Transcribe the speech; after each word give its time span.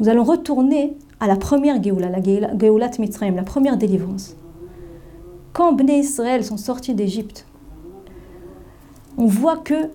Nous 0.00 0.08
allons 0.08 0.24
retourner 0.24 0.96
à 1.20 1.26
la 1.26 1.36
première 1.36 1.82
Géoula, 1.82 2.08
la 2.08 2.22
Géoulat 2.22 2.90
Mitzrayim, 2.98 3.36
la 3.36 3.44
première 3.44 3.76
délivrance. 3.76 4.36
Quand 5.52 5.72
Bnei 5.72 6.00
Israël 6.00 6.44
sont 6.44 6.56
sortis 6.56 6.94
d'Égypte, 6.94 7.46
on 9.16 9.26
voit 9.26 9.56
que 9.56 9.90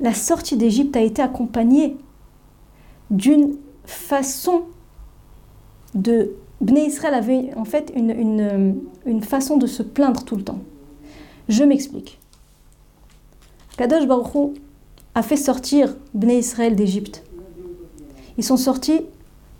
la 0.00 0.12
sortie 0.12 0.56
d'Égypte 0.56 0.94
a 0.96 1.00
été 1.00 1.22
accompagnée 1.22 1.96
d'une 3.10 3.56
façon 3.84 4.62
de... 5.94 6.32
Bnei 6.60 6.86
Israël 6.86 7.14
avait 7.14 7.50
en 7.56 7.64
fait 7.64 7.92
une, 7.96 9.22
façon 9.22 9.56
de 9.56 9.66
se 9.66 9.82
plaindre 9.82 10.24
tout 10.24 10.36
le 10.36 10.44
temps. 10.44 10.60
Je 11.48 11.64
m'explique. 11.64 12.20
Kadosh 13.76 14.06
Baruch 14.06 14.54
a 15.14 15.22
fait 15.22 15.36
sortir 15.36 15.96
Bnei 16.14 16.38
Israël 16.38 16.76
d'Égypte. 16.76 17.24
Ils 18.38 18.44
sont 18.44 18.56
sortis 18.56 19.00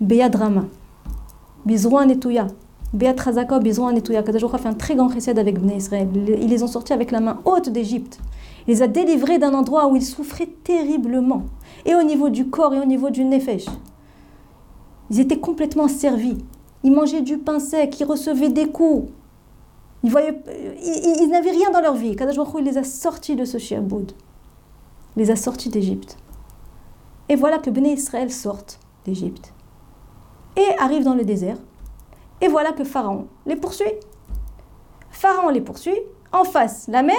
Beyadrama, 0.01 0.65
Bizroa 1.65 2.07
Netouya, 2.07 2.47
Beyat 2.93 3.17
Razaka, 3.19 3.59
Bizroa 3.59 3.93
Netouya. 3.93 4.23
Kadosh 4.23 4.43
Baruch 4.43 4.55
a 4.55 4.59
fait 4.59 4.69
un 4.69 4.75
très 4.75 4.95
grand 4.95 5.07
récit 5.07 5.31
avec 5.31 5.59
Bnei 5.61 5.77
Israël. 5.77 6.09
Ils 6.15 6.49
les 6.49 6.63
ont 6.63 6.67
sortis 6.67 6.93
avec 6.93 7.11
la 7.11 7.21
main 7.21 7.41
haute 7.45 7.71
d'Égypte. 7.71 8.19
Il 8.67 8.75
les 8.75 8.83
a 8.83 8.87
délivrés 8.87 9.39
d'un 9.39 9.55
endroit 9.55 9.89
où 9.89 9.97
ils 9.97 10.05
souffraient 10.05 10.49
terriblement, 10.65 11.45
et 11.87 11.95
au 11.95 12.03
niveau 12.03 12.29
du 12.29 12.49
corps 12.49 12.75
et 12.75 12.81
au 12.81 12.85
niveau 12.85 13.11
du 13.11 13.25
nefesh. 13.25 13.67
Ils 15.11 15.21
étaient 15.21 15.41
complètement 15.41 15.89
servis. 15.89 16.39
Ils 16.85 16.93
mangeaient 16.93 17.23
du 17.23 17.39
pain 17.39 17.61
sec, 17.61 17.99
ils 17.99 18.05
recevaient 18.05 18.51
des 18.51 18.69
coups. 18.69 19.11
Ils, 20.05 20.11
voyaient, 20.11 20.43
ils, 20.83 21.29
n'avaient 21.31 21.51
rien 21.51 21.71
dans 21.71 21.81
leur 21.81 21.95
vie. 21.95 22.15
Kadosh 22.15 22.37
il 22.59 22.65
les 22.65 22.77
a 22.77 22.85
sortis 22.85 23.37
de 23.37 23.45
ce 23.45 23.59
shiaboud. 23.59 24.13
Il 25.17 25.23
les 25.23 25.31
a 25.31 25.37
sortis 25.37 25.69
d'Égypte. 25.69 26.17
Et 27.29 27.37
voilà 27.37 27.59
que 27.59 27.71
Béné 27.71 27.93
Israël 27.93 28.31
sortent 28.31 28.79
d'Égypte 29.05 29.53
et 30.57 30.67
arrivent 30.79 31.05
dans 31.05 31.15
le 31.15 31.25
désert. 31.25 31.57
Et 32.41 32.49
voilà 32.49 32.73
que 32.73 32.85
Pharaon 32.85 33.29
les 33.47 33.57
poursuit. 33.57 33.93
Pharaon 35.11 35.51
les 35.51 35.61
poursuit. 35.61 35.99
En 36.33 36.45
face, 36.45 36.89
la 36.89 37.03
mer, 37.03 37.17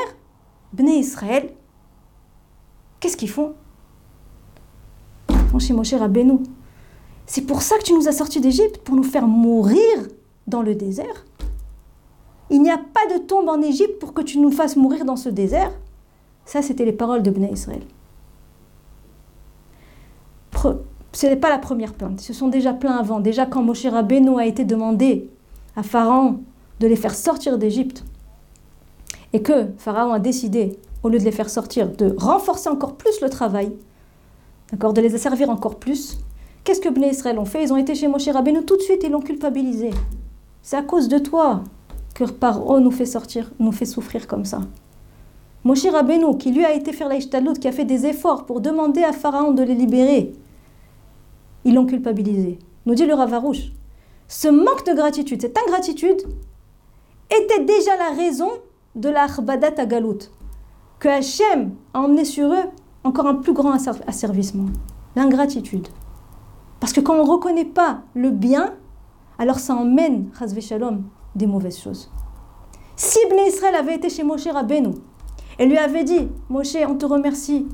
Bné 0.74 0.98
Israël, 0.98 1.54
qu'est-ce 3.00 3.16
qu'ils 3.16 3.30
font? 3.30 3.54
Mon 5.54 5.84
cher 5.84 6.00
Rabbeinu, 6.00 6.40
c'est 7.28 7.44
pour 7.44 7.62
ça 7.62 7.78
que 7.78 7.84
tu 7.84 7.94
nous 7.94 8.08
as 8.08 8.12
sortis 8.12 8.42
d'Égypte, 8.42 8.80
pour 8.80 8.96
nous 8.96 9.04
faire 9.04 9.28
mourir 9.28 10.08
dans 10.48 10.64
le 10.64 10.74
désert 10.74 11.26
Il 12.50 12.64
n'y 12.64 12.72
a 12.72 12.78
pas 12.80 13.14
de 13.14 13.20
tombe 13.20 13.48
en 13.48 13.62
Égypte 13.62 14.00
pour 14.00 14.14
que 14.14 14.24
tu 14.24 14.40
nous 14.40 14.52
fasses 14.52 14.76
mourir 14.76 15.06
dans 15.06 15.16
ce 15.16 15.30
désert 15.30 15.72
Ça, 16.44 16.64
c'était 16.64 16.86
les 16.86 16.92
paroles 16.92 17.22
de 17.22 17.30
Bné 17.30 17.52
Israël. 17.52 17.84
Ce 21.16 21.28
n'est 21.28 21.36
pas 21.36 21.50
la 21.50 21.60
première 21.60 21.94
plainte, 21.94 22.22
ils 22.22 22.26
se 22.26 22.34
sont 22.34 22.48
déjà 22.48 22.74
plaints 22.74 22.98
avant. 22.98 23.20
Déjà, 23.20 23.46
quand 23.46 23.62
Moshe 23.62 23.86
Rabbeinu 23.86 24.40
a 24.40 24.46
été 24.46 24.66
demandé 24.66 25.30
à 25.76 25.84
Pharaon 25.84 26.40
de 26.80 26.88
les 26.88 26.96
faire 26.96 27.14
sortir 27.14 27.58
d'Égypte, 27.58 28.04
et 29.32 29.42
que 29.42 29.68
Pharaon 29.78 30.12
a 30.12 30.20
décidé, 30.20 30.78
au 31.04 31.10
lieu 31.10 31.20
de 31.20 31.24
les 31.24 31.32
faire 31.32 31.50
sortir, 31.50 31.90
de 31.90 32.16
renforcer 32.18 32.70
encore 32.70 32.96
plus 32.96 33.22
le 33.22 33.30
travail, 33.30 33.72
de 34.72 35.02
les 35.02 35.14
asservir 35.14 35.50
encore 35.50 35.76
plus, 35.76 36.18
qu'est-ce 36.64 36.82
que 36.82 36.90
Bnei 36.90 37.12
Israël 37.12 37.38
ont 37.38 37.46
fait? 37.46 37.64
Ils 37.64 37.74
ont 37.74 37.78
été 37.78 37.94
chez 37.94 38.08
Moshe 38.08 38.28
Rabbeinu 38.28 38.66
tout 38.66 38.78
de 38.78 38.82
suite, 38.82 39.02
ils 39.04 39.12
l'ont 39.12 39.22
culpabilisé. 39.22 39.92
C'est 40.64 40.78
à 40.78 40.82
cause 40.82 41.08
de 41.10 41.20
toi 41.20 41.64
que 42.16 42.24
Paro 42.24 42.80
nous 42.80 42.92
fait 42.92 43.06
sortir, 43.06 43.52
nous 43.60 43.72
fait 43.72 43.86
souffrir 43.86 44.28
comme 44.28 44.46
ça. 44.46 44.62
Moshe 45.64 45.86
Rabbeinu, 45.86 46.38
qui 46.38 46.52
lui 46.52 46.66
a 46.66 46.74
été 46.74 46.92
faire 46.92 47.08
la 47.08 47.18
qui 47.18 47.68
a 47.68 47.72
fait 47.72 47.86
des 47.86 48.06
efforts 48.08 48.46
pour 48.46 48.62
demander 48.62 49.04
à 49.04 49.14
Pharaon 49.14 49.52
de 49.52 49.64
les 49.64 49.76
libérer, 49.76 50.34
ils 51.66 51.74
l'ont 51.74 51.86
culpabilisé. 51.86 52.60
Nous 52.86 52.96
dit 52.96 53.06
le 53.06 53.14
Ravarouche. 53.14 53.72
Ce 54.28 54.48
manque 54.48 54.86
de 54.86 54.94
gratitude, 54.94 55.42
cette 55.42 55.58
ingratitude, 55.58 56.22
était 57.30 57.64
déjà 57.64 57.96
la 57.98 58.16
raison 58.16 58.50
de 58.96 59.10
la 59.10 59.24
à 59.26 59.86
Galout, 59.86 60.30
que 61.00 61.08
Hachem 61.08 61.74
a 61.94 62.02
emmené 62.02 62.26
sur 62.26 62.52
eux 62.52 62.70
encore 63.04 63.28
un 63.28 63.36
plus 63.36 63.54
grand 63.54 63.76
asservissement, 64.08 64.68
l'ingratitude. 65.16 65.88
Parce 66.80 66.94
que 66.94 67.02
quand 67.02 67.16
on 67.16 67.26
ne 67.26 67.30
reconnaît 67.30 67.66
pas 67.66 68.02
le 68.14 68.30
bien, 68.30 68.74
alors 69.38 69.60
ça 69.60 69.74
emmène, 69.76 70.30
Shalom, 70.60 71.04
des 71.36 71.48
mauvaises 71.48 71.80
choses. 71.80 72.12
Si 72.96 73.18
Ibn 73.26 73.36
Israël 73.48 73.76
avait 73.76 73.96
été 73.96 74.10
chez 74.10 74.24
Moshe 74.24 74.48
Rabbeinu 74.48 74.92
et 75.58 75.66
lui 75.66 75.78
avait 75.78 76.04
dit 76.04 76.28
Moshe, 76.50 76.76
on 76.88 76.96
te 76.96 77.06
remercie 77.06 77.68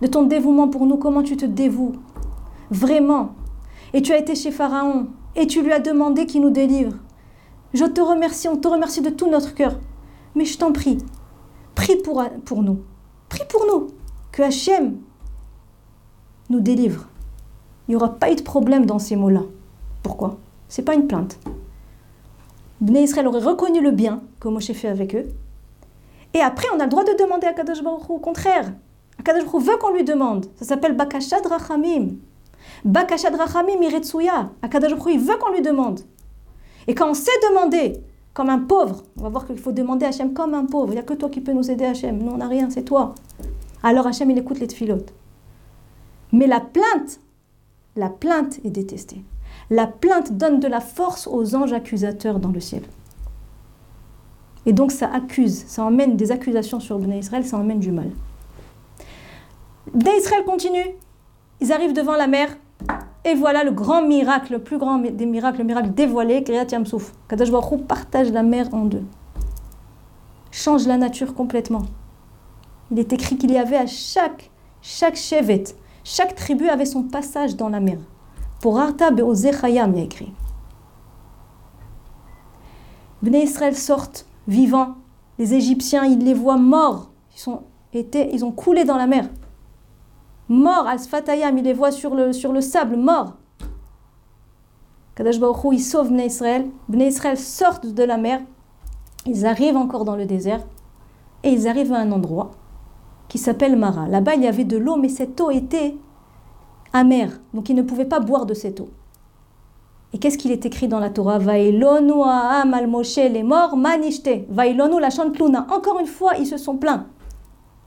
de 0.00 0.06
ton 0.06 0.22
dévouement 0.22 0.68
pour 0.68 0.86
nous, 0.86 0.96
comment 0.96 1.22
tu 1.22 1.36
te 1.36 1.44
dévoues? 1.44 1.92
Vraiment. 2.74 3.36
Et 3.92 4.02
tu 4.02 4.12
as 4.12 4.18
été 4.18 4.34
chez 4.34 4.50
Pharaon 4.50 5.06
et 5.36 5.46
tu 5.46 5.62
lui 5.62 5.72
as 5.72 5.78
demandé 5.78 6.26
qu'il 6.26 6.40
nous 6.40 6.50
délivre. 6.50 6.96
Je 7.72 7.84
te 7.84 8.00
remercie, 8.00 8.48
on 8.48 8.56
te 8.56 8.66
remercie 8.66 9.00
de 9.00 9.10
tout 9.10 9.30
notre 9.30 9.54
cœur. 9.54 9.78
Mais 10.34 10.44
je 10.44 10.58
t'en 10.58 10.72
prie, 10.72 10.98
prie 11.76 11.96
pour, 11.96 12.24
pour 12.44 12.62
nous. 12.62 12.82
Prie 13.28 13.44
pour 13.48 13.64
nous. 13.66 13.88
Que 14.32 14.42
Hachem 14.42 14.98
nous 16.50 16.60
délivre. 16.60 17.06
Il 17.86 17.92
n'y 17.92 17.96
aura 17.96 18.14
pas 18.14 18.32
eu 18.32 18.34
de 18.34 18.42
problème 18.42 18.86
dans 18.86 18.98
ces 18.98 19.14
mots-là. 19.14 19.42
Pourquoi? 20.02 20.38
C'est 20.68 20.82
pas 20.82 20.94
une 20.94 21.06
plainte. 21.06 21.38
Bnei 22.80 23.04
Israël 23.04 23.28
aurait 23.28 23.38
reconnu 23.38 23.80
le 23.80 23.92
bien 23.92 24.20
que 24.40 24.48
Moshe 24.48 24.72
fait 24.72 24.88
avec 24.88 25.14
eux. 25.14 25.28
Et 26.34 26.40
après, 26.40 26.66
on 26.74 26.80
a 26.80 26.84
le 26.84 26.90
droit 26.90 27.04
de 27.04 27.16
demander 27.16 27.46
à 27.46 27.52
Kadosh 27.52 27.84
Baruch 27.84 28.10
Au 28.10 28.18
contraire, 28.18 28.72
Kadosh 29.24 29.44
Baruch 29.44 29.62
veut 29.62 29.76
qu'on 29.76 29.94
lui 29.94 30.02
demande. 30.02 30.46
Ça 30.56 30.64
s'appelle 30.64 30.96
Bakashad 30.96 31.46
Rachamim. 31.46 32.16
Bakashad 32.84 33.34
Rachamim 33.34 33.82
Iretsuya. 33.82 34.50
Baruch 34.62 35.02
il 35.12 35.20
veut 35.20 35.36
qu'on 35.36 35.52
lui 35.52 35.62
demande. 35.62 36.00
Et 36.86 36.94
quand 36.94 37.10
on 37.10 37.14
sait 37.14 37.30
demander, 37.48 38.02
comme 38.34 38.50
un 38.50 38.58
pauvre. 38.58 39.04
On 39.16 39.22
va 39.22 39.28
voir 39.30 39.46
qu'il 39.46 39.56
faut 39.56 39.72
demander 39.72 40.04
à 40.04 40.08
Hachem 40.08 40.34
comme 40.34 40.52
un 40.54 40.66
pauvre. 40.66 40.88
Il 40.88 40.94
n'y 40.94 41.00
a 41.00 41.04
que 41.04 41.14
toi 41.14 41.30
qui 41.30 41.40
peux 41.40 41.52
nous 41.52 41.70
aider, 41.70 41.86
Hachem. 41.86 42.18
Nous, 42.18 42.32
on 42.32 42.36
n'a 42.36 42.48
rien, 42.48 42.68
c'est 42.68 42.82
toi. 42.82 43.14
Alors 43.82 44.06
Hachem, 44.06 44.30
il 44.30 44.38
écoute 44.38 44.58
les 44.58 44.66
tfilotes. 44.66 45.14
Mais 46.32 46.48
la 46.48 46.60
plainte, 46.60 47.20
la 47.96 48.10
plainte 48.10 48.58
est 48.64 48.70
détestée. 48.70 49.22
La 49.70 49.86
plainte 49.86 50.32
donne 50.32 50.58
de 50.58 50.66
la 50.66 50.80
force 50.80 51.28
aux 51.28 51.54
anges 51.54 51.72
accusateurs 51.72 52.40
dans 52.40 52.50
le 52.50 52.60
ciel. 52.60 52.82
Et 54.66 54.72
donc 54.72 54.90
ça 54.90 55.10
accuse, 55.12 55.64
ça 55.66 55.84
emmène 55.84 56.16
des 56.16 56.32
accusations 56.32 56.80
sur 56.80 56.98
Bnei 56.98 57.18
Israël, 57.18 57.44
ça 57.44 57.58
emmène 57.58 57.80
du 57.80 57.92
mal. 57.92 58.10
Bnei 59.92 60.18
Israël 60.18 60.44
continue. 60.44 60.96
Ils 61.60 61.72
arrivent 61.72 61.92
devant 61.92 62.16
la 62.16 62.26
mer. 62.26 62.48
Et 63.24 63.34
voilà 63.34 63.64
le 63.64 63.70
grand 63.70 64.02
miracle, 64.02 64.52
le 64.52 64.58
plus 64.58 64.76
grand 64.76 64.98
des 64.98 65.26
miracles, 65.26 65.58
le 65.58 65.64
miracle 65.64 65.90
dévoilé, 65.90 66.42
Kriyat 66.42 66.66
Yamsouf. 66.70 67.14
Kadosh 67.28 67.50
Baruch 67.50 67.86
partage 67.86 68.30
la 68.30 68.42
mer 68.42 68.68
en 68.72 68.84
deux. 68.84 69.04
Change 70.50 70.86
la 70.86 70.98
nature 70.98 71.34
complètement. 71.34 71.82
Il 72.90 72.98
est 72.98 73.12
écrit 73.12 73.38
qu'il 73.38 73.50
y 73.50 73.58
avait 73.58 73.78
à 73.78 73.86
chaque, 73.86 74.50
chaque 74.82 75.16
chevet, 75.16 75.64
chaque 76.04 76.34
tribu 76.34 76.68
avait 76.68 76.84
son 76.84 77.04
passage 77.04 77.56
dans 77.56 77.70
la 77.70 77.80
mer. 77.80 77.98
Pour 78.60 78.78
Arta 78.78 79.10
Be'ozechayam, 79.10 79.94
il 79.94 80.00
y 80.00 80.04
écrit. 80.04 80.32
Bnei 83.22 83.44
Israël 83.44 83.74
sortent 83.74 84.26
vivants. 84.46 84.96
Les 85.38 85.54
Égyptiens, 85.54 86.04
ils 86.04 86.18
les 86.18 86.34
voient 86.34 86.58
morts. 86.58 87.10
Ils, 87.34 87.40
sont, 87.40 87.62
été, 87.94 88.34
ils 88.34 88.44
ont 88.44 88.52
coulé 88.52 88.84
dans 88.84 88.98
la 88.98 89.06
mer 89.06 89.28
morts, 90.48 90.86
Asfatayam, 90.86 91.56
il 91.58 91.64
les 91.64 91.72
voit 91.72 91.92
sur 91.92 92.14
le, 92.14 92.32
sur 92.32 92.52
le 92.52 92.60
sable, 92.60 92.96
morts. 92.96 93.34
Kadash 95.14 95.36
il 95.72 95.80
sauve 95.80 96.10
Bnei 96.10 96.26
Israël. 96.26 96.66
Bnei 96.88 97.08
Israël 97.08 97.38
sortent 97.38 97.86
de 97.86 98.02
la 98.02 98.16
mer, 98.16 98.40
ils 99.26 99.46
arrivent 99.46 99.76
encore 99.76 100.04
dans 100.04 100.16
le 100.16 100.26
désert, 100.26 100.64
et 101.42 101.50
ils 101.50 101.68
arrivent 101.68 101.92
à 101.92 101.98
un 101.98 102.10
endroit 102.10 102.50
qui 103.28 103.38
s'appelle 103.38 103.76
Mara. 103.76 104.08
Là-bas, 104.08 104.34
il 104.34 104.42
y 104.42 104.46
avait 104.46 104.64
de 104.64 104.76
l'eau, 104.76 104.96
mais 104.96 105.08
cette 105.08 105.40
eau 105.40 105.50
était 105.50 105.96
amère, 106.92 107.40
donc 107.52 107.68
ils 107.68 107.76
ne 107.76 107.82
pouvaient 107.82 108.04
pas 108.04 108.20
boire 108.20 108.46
de 108.46 108.54
cette 108.54 108.80
eau. 108.80 108.88
Et 110.12 110.18
qu'est-ce 110.18 110.38
qu'il 110.38 110.52
est 110.52 110.64
écrit 110.64 110.86
dans 110.86 111.00
la 111.00 111.10
Torah? 111.10 111.38
Vailonu 111.38 112.22
al 112.22 112.86
Moshe 112.86 113.16
les 113.16 113.42
morts. 113.42 113.76
Vailonu 114.48 115.00
la 115.00 115.10
chantluna. 115.10 115.66
Encore 115.72 115.98
une 115.98 116.06
fois, 116.06 116.34
ils 116.38 116.46
se 116.46 116.56
sont 116.56 116.76
plaints. 116.76 117.06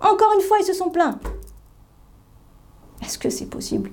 Encore 0.01 0.33
une 0.35 0.41
fois, 0.41 0.57
ils 0.59 0.65
se 0.65 0.73
sont 0.73 0.89
plaints. 0.89 1.19
Est-ce 3.01 3.17
que 3.17 3.29
c'est 3.29 3.49
possible 3.49 3.91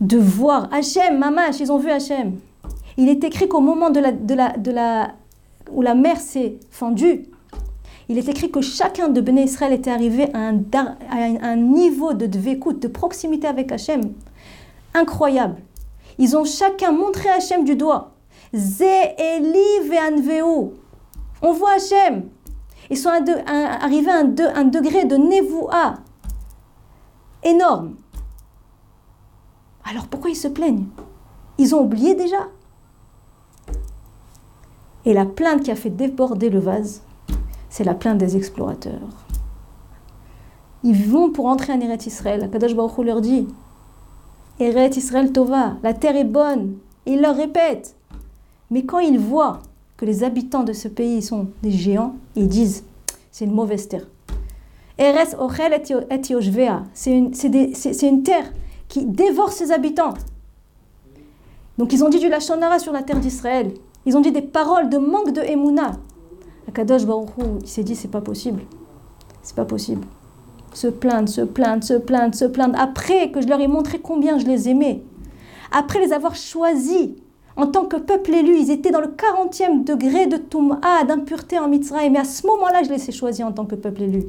de 0.00 0.18
voir 0.18 0.68
Hachem, 0.72 1.18
Mamash, 1.18 1.60
ils 1.60 1.72
ont 1.72 1.78
vu 1.78 1.90
Hachem. 1.90 2.38
Il 2.96 3.08
est 3.08 3.24
écrit 3.24 3.48
qu'au 3.48 3.60
moment 3.60 3.90
de 3.90 4.00
la, 4.00 4.12
de 4.12 4.70
la, 4.70 5.14
où 5.70 5.82
la 5.82 5.94
mer 5.94 6.18
s'est 6.18 6.58
fendue, 6.70 7.24
il 8.08 8.18
est 8.18 8.28
écrit 8.28 8.50
que 8.50 8.60
chacun 8.60 9.08
de 9.08 9.20
Béné 9.20 9.44
Israël 9.44 9.72
était 9.72 9.90
arrivé 9.90 10.28
à 10.32 10.52
un, 10.52 11.56
niveau 11.56 12.14
de 12.14 12.26
dvékout, 12.26 12.80
de 12.80 12.88
proximité 12.88 13.46
avec 13.46 13.72
Hachem, 13.72 14.00
incroyable. 14.94 15.56
Ils 16.18 16.36
ont 16.36 16.44
chacun 16.44 16.92
montré 16.92 17.28
Hachem 17.28 17.64
du 17.64 17.74
doigt. 17.74 18.12
Ze 18.54 18.84
Eli. 19.18 19.90
On 21.42 21.52
voit 21.52 21.72
Hachem. 21.72 22.28
Ils 22.88 22.96
sont 22.96 23.10
arrivés 23.10 24.10
à 24.10 24.18
un, 24.18 24.34
un 24.54 24.64
degré 24.64 25.04
de 25.04 25.16
nevoua, 25.16 25.96
énorme. 27.46 27.94
Alors 29.84 30.08
pourquoi 30.08 30.30
ils 30.30 30.36
se 30.36 30.48
plaignent? 30.48 30.86
Ils 31.58 31.74
ont 31.74 31.82
oublié 31.82 32.14
déjà? 32.14 32.48
Et 35.04 35.14
la 35.14 35.24
plainte 35.24 35.62
qui 35.62 35.70
a 35.70 35.76
fait 35.76 35.90
déborder 35.90 36.50
le 36.50 36.58
vase, 36.58 37.02
c'est 37.70 37.84
la 37.84 37.94
plainte 37.94 38.18
des 38.18 38.36
explorateurs. 38.36 39.26
Ils 40.82 41.08
vont 41.08 41.30
pour 41.30 41.46
entrer 41.46 41.72
en 41.72 41.80
Eret 41.80 42.06
Israël. 42.06 42.48
Kadosh 42.50 42.74
Baruch 42.74 42.98
leur 42.98 43.20
dit 43.20 43.46
Eret 44.58 44.90
Israël 44.90 45.32
Tova, 45.32 45.76
la 45.82 45.94
terre 45.94 46.16
est 46.16 46.24
bonne. 46.24 46.76
ils 47.06 47.20
leur 47.20 47.36
répètent. 47.36 47.94
Mais 48.70 48.84
quand 48.84 48.98
ils 48.98 49.18
voient 49.18 49.60
que 49.96 50.04
les 50.04 50.24
habitants 50.24 50.64
de 50.64 50.72
ce 50.72 50.88
pays 50.88 51.22
sont 51.22 51.48
des 51.62 51.70
géants, 51.70 52.16
ils 52.34 52.48
disent 52.48 52.84
c'est 53.30 53.44
une 53.44 53.54
mauvaise 53.54 53.88
terre. 53.88 54.06
Eres 54.98 55.38
Ochel 55.38 55.74
et 55.74 56.32
Yoshvea, 56.32 56.84
c'est 56.94 57.12
une, 57.12 58.22
terre 58.22 58.52
qui 58.88 59.04
dévore 59.04 59.52
ses 59.52 59.70
habitants. 59.70 60.14
Donc 61.76 61.92
ils 61.92 62.02
ont 62.02 62.08
dit 62.08 62.18
du 62.18 62.28
Lachonara 62.30 62.78
sur 62.78 62.92
la 62.92 63.02
terre 63.02 63.20
d'Israël. 63.20 63.72
Ils 64.06 64.16
ont 64.16 64.20
dit 64.20 64.32
des 64.32 64.42
paroles 64.42 64.88
de 64.88 64.96
manque 64.96 65.32
de 65.32 65.42
Emouna. 65.42 65.92
Akadosh 66.68 67.04
Baruch 67.04 67.28
il 67.60 67.68
s'est 67.68 67.82
dit 67.82 67.94
c'est 67.94 68.10
pas 68.10 68.22
possible. 68.22 68.62
C'est 69.42 69.56
pas 69.56 69.66
possible. 69.66 70.06
Se 70.72 70.86
plaindre, 70.88 71.28
se 71.28 71.42
plaindre, 71.42 71.84
se 71.84 71.94
plaindre, 71.94 72.34
se 72.34 72.44
plaindre. 72.46 72.78
Après 72.78 73.30
que 73.30 73.42
je 73.42 73.48
leur 73.48 73.60
ai 73.60 73.68
montré 73.68 73.98
combien 73.98 74.38
je 74.38 74.46
les 74.46 74.68
aimais. 74.70 75.02
Après 75.72 76.00
les 76.00 76.14
avoir 76.14 76.34
choisis 76.34 77.10
en 77.56 77.66
tant 77.66 77.84
que 77.84 77.96
peuple 77.96 78.34
élu, 78.34 78.58
ils 78.58 78.70
étaient 78.70 78.90
dans 78.90 79.00
le 79.00 79.08
40e 79.08 79.84
degré 79.84 80.26
de 80.26 80.36
Toum'a, 80.36 81.04
d'impureté 81.06 81.58
en 81.58 81.68
Mitzrayim. 81.68 82.10
Mais 82.10 82.18
à 82.18 82.24
ce 82.24 82.46
moment-là, 82.46 82.82
je 82.82 82.90
les 82.90 83.08
ai 83.08 83.12
choisis 83.12 83.44
en 83.44 83.52
tant 83.52 83.64
que 83.64 83.74
peuple 83.74 84.02
élu. 84.02 84.24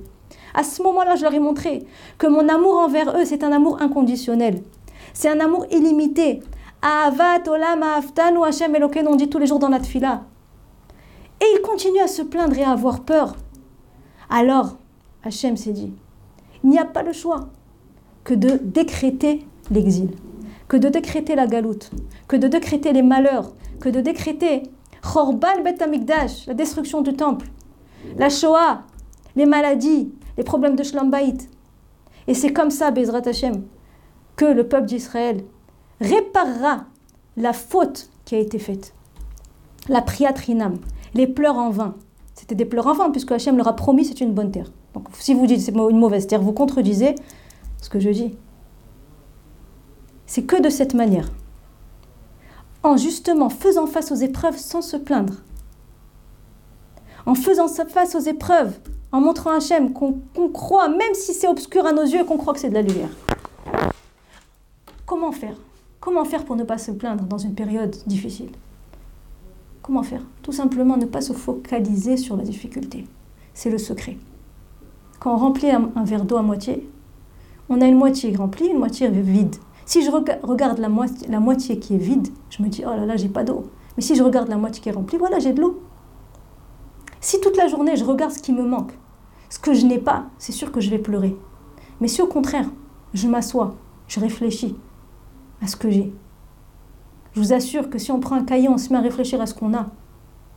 À 0.54 0.64
ce 0.64 0.82
moment-là, 0.84 1.16
je 1.16 1.24
leur 1.24 1.34
ai 1.34 1.40
montré 1.40 1.86
que 2.18 2.28
mon 2.28 2.48
amour 2.50 2.78
envers 2.78 3.16
eux, 3.18 3.26
c'est 3.26 3.44
un 3.44 3.52
amour 3.52 3.82
inconditionnel. 3.82 4.62
C'est 5.14 5.30
un 5.30 5.40
amour 5.40 5.66
illimité. 5.72 6.42
Avat 6.82 7.48
olam 7.48 7.84
aftanu 7.84 8.44
Hashem 8.44 8.76
Elokeinu, 8.76 9.08
on 9.10 9.16
dit 9.16 9.30
tous 9.30 9.40
les 9.40 9.48
jours 9.48 9.60
dans 9.60 9.70
la 9.70 9.80
tfila. 9.80 10.24
Et 11.42 11.46
ils 11.56 11.62
continuent 11.62 12.04
à 12.04 12.08
se 12.08 12.22
plaindre 12.22 12.58
et 12.58 12.64
à 12.64 12.72
avoir 12.72 13.02
peur. 13.02 13.36
Alors, 14.30 14.78
Hachem 15.24 15.58
s'est 15.58 15.72
dit, 15.72 15.94
il 16.64 16.70
n'y 16.70 16.80
a 16.80 16.86
pas 16.86 17.04
le 17.04 17.14
choix 17.14 17.48
que 18.24 18.34
de 18.34 18.60
décréter 18.62 19.46
l'exil 19.72 20.10
que 20.68 20.78
de 20.78 20.90
décréter 20.90 21.36
la 21.36 21.48
galoute, 21.48 21.92
que 22.28 22.36
de 22.36 22.48
décréter 22.48 22.94
les 22.94 23.02
malheurs, 23.02 23.54
que 23.80 23.90
de 23.90 24.02
décréter 24.02 24.64
Chorbal 25.02 25.64
Bet 25.64 25.78
la 26.48 26.54
destruction 26.54 27.02
du 27.02 27.14
temple, 27.14 27.48
la 28.18 28.30
Shoah, 28.30 28.84
les 29.36 29.46
maladies, 29.46 30.12
les 30.38 30.44
problèmes 30.44 30.76
de 30.76 30.84
Shlambaït. 30.84 31.50
Et 32.28 32.34
c'est 32.34 32.54
comme 32.54 32.70
ça, 32.70 32.92
Bezrat 32.92 33.28
Hashem, 33.28 33.64
que 34.36 34.46
le 34.46 34.68
peuple 34.68 34.86
d'Israël 34.86 35.44
réparera 36.00 36.86
la 37.36 37.54
faute 37.54 38.10
qui 38.26 38.36
a 38.36 38.40
été 38.40 38.60
faite. 38.60 38.94
La 39.90 40.02
priatrinam, 40.02 40.78
les 41.14 41.28
pleurs 41.28 41.58
en 41.58 41.70
vain. 41.70 41.96
C'était 42.36 42.56
des 42.56 42.66
pleurs 42.66 42.88
en 42.88 42.94
vain, 42.94 43.10
puisque 43.10 43.32
Hachem 43.32 43.58
leur 43.58 43.68
a 43.68 43.76
promis 43.76 44.06
c'est 44.06 44.22
une 44.22 44.34
bonne 44.34 44.52
terre. 44.52 44.72
Donc 44.94 45.08
si 45.14 45.34
vous 45.34 45.48
dites 45.48 45.62
c'est 45.62 45.72
une 45.72 45.98
mauvaise 45.98 46.28
terre, 46.28 46.42
vous 46.42 46.54
contredisez 46.54 47.16
ce 47.82 47.90
que 47.90 48.00
je 48.00 48.10
dis. 48.10 48.36
C'est 50.26 50.44
que 50.44 50.62
de 50.62 50.70
cette 50.70 50.94
manière, 50.94 51.30
en 52.84 52.98
justement 52.98 53.50
faisant 53.50 53.88
face 53.88 54.12
aux 54.12 54.16
épreuves 54.16 54.58
sans 54.58 54.82
se 54.82 54.98
plaindre, 54.98 55.36
en 57.26 57.34
faisant 57.34 57.68
face 57.68 58.16
aux 58.16 58.20
épreuves, 58.20 58.78
en 59.12 59.22
montrant 59.22 59.52
Hachem 59.52 59.94
qu'on 59.94 60.50
croit, 60.50 60.90
même 60.90 61.14
si 61.14 61.34
c'est 61.34 61.48
obscur 61.48 61.86
à 61.86 61.92
nos 61.92 62.04
yeux, 62.04 62.24
qu'on 62.24 62.38
croit 62.38 62.54
que 62.54 62.60
c'est 62.60 62.70
de 62.70 62.74
la 62.74 62.82
lumière. 62.82 63.10
Comment 65.06 65.32
faire? 65.32 65.56
Comment 66.00 66.26
faire 66.26 66.46
pour 66.46 66.56
ne 66.56 66.64
pas 66.64 66.78
se 66.78 66.92
plaindre 66.92 67.24
dans 67.24 67.38
une 67.38 67.56
période 67.56 67.96
difficile? 68.06 68.52
Comment 69.82 70.04
faire? 70.04 70.22
Tout 70.42 70.52
simplement 70.52 70.98
ne 70.98 71.06
pas 71.06 71.22
se 71.22 71.34
focaliser 71.34 72.18
sur 72.18 72.36
la 72.36 72.44
difficulté. 72.44 73.06
C'est 73.54 73.70
le 73.70 73.78
secret. 73.78 74.18
Quand 75.20 75.34
on 75.34 75.38
remplit 75.38 75.72
un, 75.72 75.90
verre 76.04 76.26
d'eau 76.26 76.38
à 76.38 76.42
moitié, 76.42 76.88
on 77.70 77.82
a 77.82 77.86
une 77.86 77.98
moitié 77.98 78.36
remplie, 78.36 78.68
une 78.68 78.80
moitié 78.80 79.10
vide. 79.10 79.56
Si 79.86 80.04
je 80.04 80.12
regarde 80.12 80.80
la 80.80 81.40
moitié 81.40 81.80
qui 81.80 81.96
est 81.96 81.98
vide, 81.98 82.28
je 82.50 82.62
me 82.62 82.68
dis, 82.68 82.84
oh 82.86 82.90
là 82.90 83.06
là, 83.06 83.16
j'ai 83.16 83.30
pas 83.30 83.44
d'eau. 83.44 83.68
Mais 83.96 84.04
si 84.04 84.16
je 84.16 84.24
regarde 84.24 84.50
la 84.50 84.58
moitié 84.58 84.82
qui 84.82 84.90
est 84.90 84.92
remplie, 84.92 85.18
voilà, 85.18 85.40
j'ai 85.40 85.54
de 85.54 85.62
l'eau. 85.62 85.82
Si 87.28 87.42
toute 87.42 87.58
la 87.58 87.68
journée, 87.68 87.98
je 87.98 88.06
regarde 88.06 88.32
ce 88.32 88.42
qui 88.42 88.54
me 88.54 88.64
manque, 88.64 88.94
ce 89.50 89.60
que 89.60 89.74
je 89.74 89.86
n'ai 89.86 89.98
pas, 89.98 90.28
c'est 90.38 90.54
sûr 90.54 90.72
que 90.72 90.80
je 90.80 90.90
vais 90.90 90.98
pleurer. 90.98 91.36
Mais 92.00 92.08
si 92.08 92.22
au 92.22 92.28
contraire, 92.28 92.70
je 93.14 93.28
m'assois, 93.28 93.76
je 94.08 94.22
réfléchis 94.22 94.78
à 95.62 95.68
ce 95.68 95.76
que 95.76 95.90
j'ai, 95.90 96.14
je 97.34 97.42
vous 97.42 97.52
assure 97.52 97.90
que 97.90 97.98
si 97.98 98.14
on 98.14 98.22
prend 98.22 98.38
un 98.38 98.46
cahier, 98.46 98.70
on 98.70 98.78
se 98.78 98.94
met 98.94 99.00
à 99.00 99.02
réfléchir 99.02 99.42
à 99.42 99.46
ce 99.46 99.54
qu'on 99.54 99.74
a, 99.74 99.88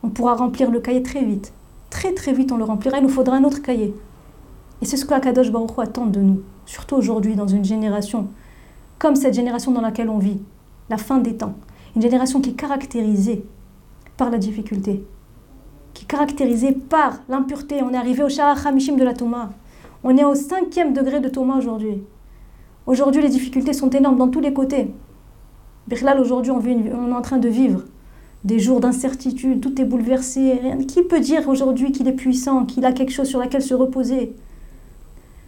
on 0.01 0.07
pourra 0.07 0.35
remplir 0.35 0.71
le 0.71 0.79
cahier 0.79 1.03
très 1.03 1.25
vite. 1.25 1.51
Très 1.89 2.13
très 2.13 2.31
vite, 2.31 2.53
on 2.53 2.57
le 2.57 2.63
remplira. 2.63 2.99
Il 2.99 3.03
nous 3.03 3.09
faudra 3.09 3.35
un 3.35 3.43
autre 3.43 3.61
cahier. 3.61 3.93
Et 4.81 4.85
c'est 4.85 4.95
ce 4.95 5.03
que 5.03 5.13
Akadosh 5.13 5.51
Baruch 5.51 5.77
attend 5.77 6.05
de 6.05 6.21
nous, 6.21 6.41
surtout 6.65 6.95
aujourd'hui, 6.95 7.35
dans 7.35 7.47
une 7.47 7.65
génération 7.65 8.29
comme 8.97 9.17
cette 9.17 9.33
génération 9.33 9.73
dans 9.73 9.81
laquelle 9.81 10.07
on 10.07 10.19
vit, 10.19 10.39
la 10.89 10.95
fin 10.95 11.17
des 11.17 11.35
temps. 11.35 11.55
Une 11.97 12.01
génération 12.01 12.39
qui 12.39 12.51
est 12.51 12.53
caractérisée 12.53 13.43
par 14.15 14.29
la 14.29 14.37
difficulté, 14.37 15.05
caractérisée 16.05 16.71
par 16.71 17.19
l'impureté. 17.29 17.81
On 17.83 17.93
est 17.93 17.97
arrivé 17.97 18.23
au 18.23 18.29
Shara 18.29 18.55
Hamishim 18.67 18.95
de 18.95 19.03
la 19.03 19.13
Touma. 19.13 19.51
On 20.03 20.17
est 20.17 20.23
au 20.23 20.35
cinquième 20.35 20.93
degré 20.93 21.19
de 21.19 21.29
Touma 21.29 21.57
aujourd'hui. 21.57 22.03
Aujourd'hui, 22.87 23.21
les 23.21 23.29
difficultés 23.29 23.73
sont 23.73 23.89
énormes 23.89 24.17
dans 24.17 24.27
tous 24.27 24.39
les 24.39 24.53
côtés. 24.53 24.91
Birlal, 25.87 26.19
aujourd'hui, 26.19 26.51
on, 26.51 26.59
est 26.61 27.13
en 27.13 27.21
train 27.21 27.37
de 27.37 27.49
vivre 27.49 27.83
des 28.43 28.59
jours 28.59 28.79
d'incertitude, 28.79 29.61
tout 29.61 29.79
est 29.79 29.85
bouleversé. 29.85 30.59
Qui 30.87 31.03
peut 31.03 31.19
dire 31.19 31.47
aujourd'hui 31.47 31.91
qu'il 31.91 32.07
est 32.07 32.13
puissant, 32.13 32.65
qu'il 32.65 32.85
a 32.85 32.91
quelque 32.91 33.11
chose 33.11 33.27
sur 33.27 33.39
laquelle 33.39 33.61
se 33.61 33.73
reposer? 33.73 34.35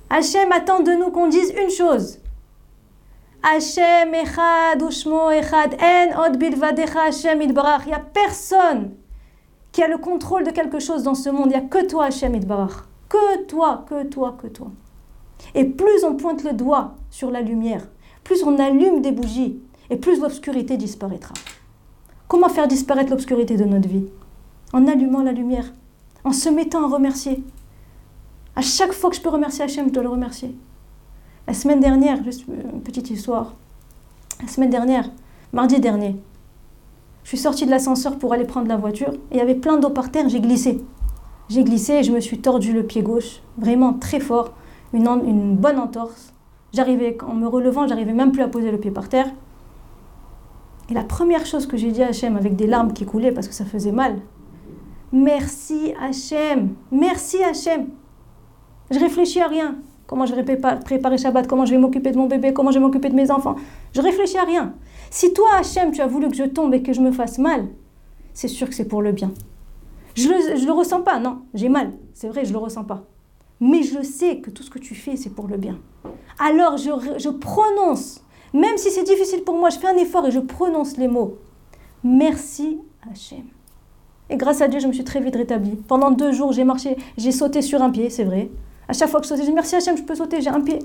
Hachem 0.10 0.52
attend 0.52 0.82
de 0.82 0.92
nous 0.92 1.10
qu'on 1.10 1.28
dise 1.28 1.52
une 1.60 1.72
chose 1.72 2.20
Hashem 3.44 4.14
echad 4.14 4.82
ushmo 4.82 5.32
echad 5.32 5.76
en 5.82 6.26
od 6.26 6.38
bilvadecha 6.38 7.10
idbarach. 7.10 7.82
Il 7.86 7.90
n'y 7.90 7.94
a 7.94 8.00
personne 8.00 8.92
qui 9.74 9.84
a 9.84 9.90
le 9.90 9.98
contrôle 9.98 10.46
de 10.46 10.52
quelque 10.52 10.80
chose 10.80 11.04
dans 11.04 11.16
ce 11.16 11.30
monde. 11.30 11.48
Il 11.48 11.50
n'y 11.50 11.56
a 11.56 11.62
que 11.62 11.86
toi 11.86 12.06
Hashem 12.06 12.36
idbarach. 12.36 12.86
Que 13.10 13.44
toi, 13.44 13.84
que 13.90 14.06
toi, 14.06 14.38
que 14.42 14.48
toi. 14.48 14.72
Et 15.54 15.66
plus 15.66 16.06
on 16.06 16.16
pointe 16.16 16.44
le 16.44 16.54
doigt 16.54 16.96
sur 17.10 17.30
la 17.30 17.42
lumière, 17.42 17.86
plus 18.24 18.44
on 18.44 18.58
allume 18.58 19.02
des 19.02 19.12
bougies, 19.12 19.60
et 19.90 19.98
plus 19.98 20.22
l'obscurité 20.22 20.78
disparaîtra. 20.78 21.34
Comment 22.28 22.50
faire 22.50 22.68
disparaître 22.68 23.12
l'obscurité 23.12 23.58
de 23.58 23.66
notre 23.66 23.90
vie? 23.90 24.06
En 24.72 24.88
allumant 24.88 25.22
la 25.22 25.34
lumière, 25.34 25.74
en 26.24 26.32
se 26.32 26.50
mettant 26.50 26.86
à 26.86 26.88
remercier. 26.88 27.44
À 28.56 28.62
chaque 28.62 28.94
fois 28.94 29.10
que 29.10 29.16
je 29.16 29.22
peux 29.22 29.30
remercier 29.30 29.66
Hachem, 29.66 29.88
je 29.88 29.94
dois 29.94 30.04
le 30.04 30.10
remercier. 30.10 30.56
La 31.48 31.54
semaine 31.54 31.80
dernière, 31.80 32.24
juste 32.24 32.46
une 32.48 32.82
petite 32.82 33.10
histoire. 33.10 33.56
La 34.42 34.48
semaine 34.48 34.70
dernière, 34.70 35.12
mardi 35.52 35.80
dernier, 35.80 36.16
je 37.24 37.30
suis 37.30 37.38
sortie 37.38 37.66
de 37.66 37.72
l'ascenseur 37.72 38.18
pour 38.18 38.34
aller 38.34 38.46
prendre 38.46 38.68
la 38.68 38.78
voiture 38.78 39.14
et 39.32 39.36
il 39.36 39.38
y 39.38 39.42
avait 39.42 39.56
plein 39.56 39.78
d'eau 39.78 39.90
par 39.90 40.12
terre, 40.12 40.30
j'ai 40.30 40.40
glissé. 40.40 40.82
J'ai 41.50 41.64
glissé 41.64 41.94
et 41.94 42.04
je 42.04 42.12
me 42.12 42.20
suis 42.20 42.40
tordu 42.40 42.74
le 42.74 42.84
pied 42.84 43.02
gauche, 43.02 43.42
vraiment 43.58 43.94
très 43.94 44.20
fort, 44.20 44.54
une, 44.94 45.56
bonne 45.56 45.80
entorse. 45.80 46.34
J'arrivais, 46.74 47.18
en 47.28 47.34
me 47.34 47.48
relevant, 47.48 47.88
j'arrivais 47.88 48.14
même 48.14 48.32
plus 48.32 48.42
à 48.42 48.48
poser 48.48 48.72
le 48.72 48.80
pied 48.80 48.92
par 48.92 49.10
terre. 49.10 49.28
Et 50.90 50.94
la 50.94 51.04
première 51.04 51.46
chose 51.46 51.66
que 51.66 51.78
j'ai 51.78 51.92
dit 51.92 52.04
à 52.04 52.08
Hachem 52.08 52.36
avec 52.36 52.56
des 52.56 52.68
larmes 52.68 52.94
qui 52.94 53.06
coulaient 53.06 53.32
parce 53.32 53.48
que 53.48 53.54
ça 53.54 53.66
faisait 53.66 53.92
mal, 53.92 54.18
merci 55.12 55.94
Hachem, 56.02 56.76
merci 56.92 57.44
Hachem. 57.44 57.88
Je 58.92 59.00
réfléchis 59.00 59.40
à 59.40 59.48
rien 59.48 59.76
comment 60.08 60.26
je 60.26 60.36
vais 60.36 60.44
préparer 60.44 61.18
Shabbat, 61.18 61.48
comment 61.48 61.66
je 61.66 61.72
vais 61.72 61.78
m'occuper 61.78 62.12
de 62.12 62.18
mon 62.18 62.28
bébé, 62.28 62.54
comment 62.54 62.72
je 62.72 62.78
vais 62.78 62.86
m'occuper 62.86 63.10
de 63.10 63.16
mes 63.16 63.32
enfants. 63.32 63.56
Je 63.94 64.02
réfléchis 64.02 64.38
à 64.38 64.44
rien. 64.44 64.74
Si 65.14 65.32
toi, 65.32 65.58
Hachem, 65.60 65.92
tu 65.92 66.02
as 66.02 66.08
voulu 66.08 66.28
que 66.28 66.36
je 66.36 66.44
tombe 66.44 66.74
et 66.74 66.82
que 66.82 66.92
je 66.92 67.00
me 67.00 67.12
fasse 67.12 67.38
mal, 67.38 67.68
c'est 68.34 68.48
sûr 68.48 68.68
que 68.68 68.74
c'est 68.74 68.88
pour 68.88 69.04
le 69.04 69.12
bien. 69.12 69.32
Je 70.16 70.28
ne 70.28 70.66
le, 70.66 70.72
ressens 70.72 71.04
pas, 71.04 71.20
non, 71.20 71.44
j'ai 71.54 71.70
mal, 71.70 71.92
c'est 72.16 72.28
vrai, 72.28 72.46
je 72.46 72.52
le 72.52 72.58
ressens 72.58 72.84
pas. 72.84 73.04
Mais 73.60 73.84
je 73.84 74.02
sais 74.02 74.38
que 74.38 74.50
tout 74.50 74.64
ce 74.64 74.72
que 74.72 74.80
tu 74.80 74.96
fais, 74.96 75.16
c'est 75.16 75.30
pour 75.30 75.48
le 75.48 75.58
bien. 75.58 75.78
Alors 76.40 76.78
je, 76.78 76.90
je 77.20 77.30
prononce, 77.30 78.24
même 78.56 78.76
si 78.78 78.90
c'est 78.90 79.04
difficile 79.04 79.44
pour 79.44 79.56
moi, 79.56 79.70
je 79.70 79.78
fais 79.78 79.86
un 79.86 79.98
effort 79.98 80.26
et 80.26 80.32
je 80.32 80.40
prononce 80.40 80.98
les 80.98 81.08
mots. 81.08 81.38
Merci 82.04 82.80
Hachem. 83.08 83.44
Et 84.32 84.36
grâce 84.36 84.62
à 84.62 84.68
Dieu, 84.68 84.80
je 84.80 84.88
me 84.88 84.94
suis 84.94 85.04
très 85.04 85.20
vite 85.20 85.36
rétablie. 85.36 85.76
Pendant 85.88 86.10
deux 86.10 86.32
jours, 86.32 86.54
j'ai 86.54 86.64
marché, 86.64 86.98
j'ai 87.20 87.32
sauté 87.32 87.62
sur 87.62 87.84
un 87.84 87.92
pied, 87.92 88.10
c'est 88.10 88.24
vrai. 88.24 88.50
À 88.88 88.94
chaque 88.94 89.10
fois 89.10 89.20
que 89.20 89.28
je 89.28 89.30
sautais, 89.30 89.44
je 89.44 89.50
dis 89.50 89.54
merci 89.54 89.76
Hachem, 89.76 89.96
je 89.96 90.02
peux 90.02 90.16
sauter, 90.16 90.42
j'ai 90.42 90.50
un 90.50 90.62
pied. 90.62 90.80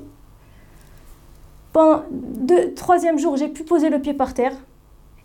Pendant 1.79 2.03
le 2.11 2.75
troisième 2.75 3.21
jour, 3.21 3.37
j'ai 3.37 3.47
pu 3.47 3.63
poser 3.63 3.89
le 3.89 4.01
pied 4.01 4.13
par 4.13 4.35
terre. 4.35 4.51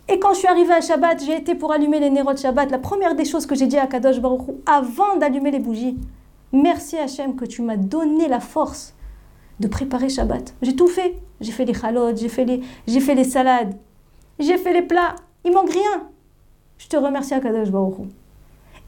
Et 0.08 0.20
quand 0.20 0.34
je 0.34 0.38
suis 0.38 0.46
arrivée 0.46 0.74
à 0.74 0.80
Shabbat, 0.80 1.20
j'ai 1.24 1.36
été 1.36 1.56
pour 1.56 1.72
allumer 1.72 1.98
les 1.98 2.10
nérots 2.10 2.32
de 2.32 2.38
Shabbat. 2.38 2.70
La 2.70 2.78
première 2.78 3.16
des 3.16 3.24
choses 3.24 3.44
que 3.44 3.56
j'ai 3.56 3.66
dit 3.66 3.76
à 3.76 3.88
Kadosh 3.88 4.20
Baruch 4.20 4.42
avant 4.64 5.16
d'allumer 5.16 5.50
les 5.50 5.58
bougies, 5.58 5.98
merci 6.52 6.96
Hachem 6.96 7.34
que 7.34 7.44
tu 7.44 7.60
m'as 7.60 7.76
donné 7.76 8.28
la 8.28 8.38
force 8.38 8.94
de 9.58 9.66
préparer 9.66 10.08
Shabbat. 10.08 10.54
J'ai 10.62 10.76
tout 10.76 10.86
fait. 10.86 11.16
J'ai 11.40 11.50
fait 11.50 11.64
les 11.64 11.74
chalotes, 11.74 12.18
j'ai 12.18 12.28
fait 12.28 12.44
les, 12.44 12.60
j'ai 12.86 13.00
fait 13.00 13.16
les 13.16 13.24
salades, 13.24 13.74
j'ai 14.38 14.56
fait 14.56 14.72
les 14.72 14.82
plats. 14.82 15.16
Il 15.44 15.50
manque 15.50 15.72
rien. 15.72 16.08
Je 16.78 16.86
te 16.86 16.96
remercie, 16.96 17.34
Akadosh 17.34 17.72
Baruch 17.72 17.96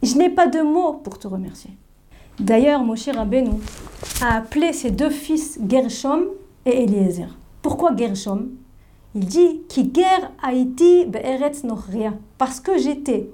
Je 0.01 0.15
n'ai 0.15 0.29
pas 0.29 0.47
de 0.47 0.61
mots 0.61 0.93
pour 0.93 1.19
te 1.19 1.27
remercier. 1.27 1.71
D'ailleurs, 2.39 2.81
Moshe 2.81 3.09
Rabbeinu 3.09 3.55
a 4.21 4.37
appelé 4.37 4.71
ses 4.71 4.91
deux 4.91 5.09
fils 5.09 5.59
Gershom 5.67 6.27
et 6.65 6.83
Eliezer. 6.83 7.27
Pourquoi 7.67 7.93
Gershom? 7.97 8.51
Il 9.13 9.25
dit 9.25 9.63
Ki 9.67 9.91
ger 9.93 10.31
Haïti 10.41 11.05
be'eretz 11.05 11.65
nochria. 11.65 12.13
Parce 12.37 12.61
que 12.61 12.77
j'étais 12.77 13.29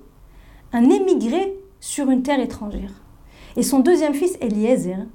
un 0.71 0.89
émigré 0.89 1.55
sur 1.79 2.09
une 2.09 2.23
terre 2.23 2.39
étrangère. 2.39 2.89
Et 3.55 3.61
son 3.61 3.81
deuxième 3.81 4.15
fils 4.15 4.35
Eliezer, 4.41 5.05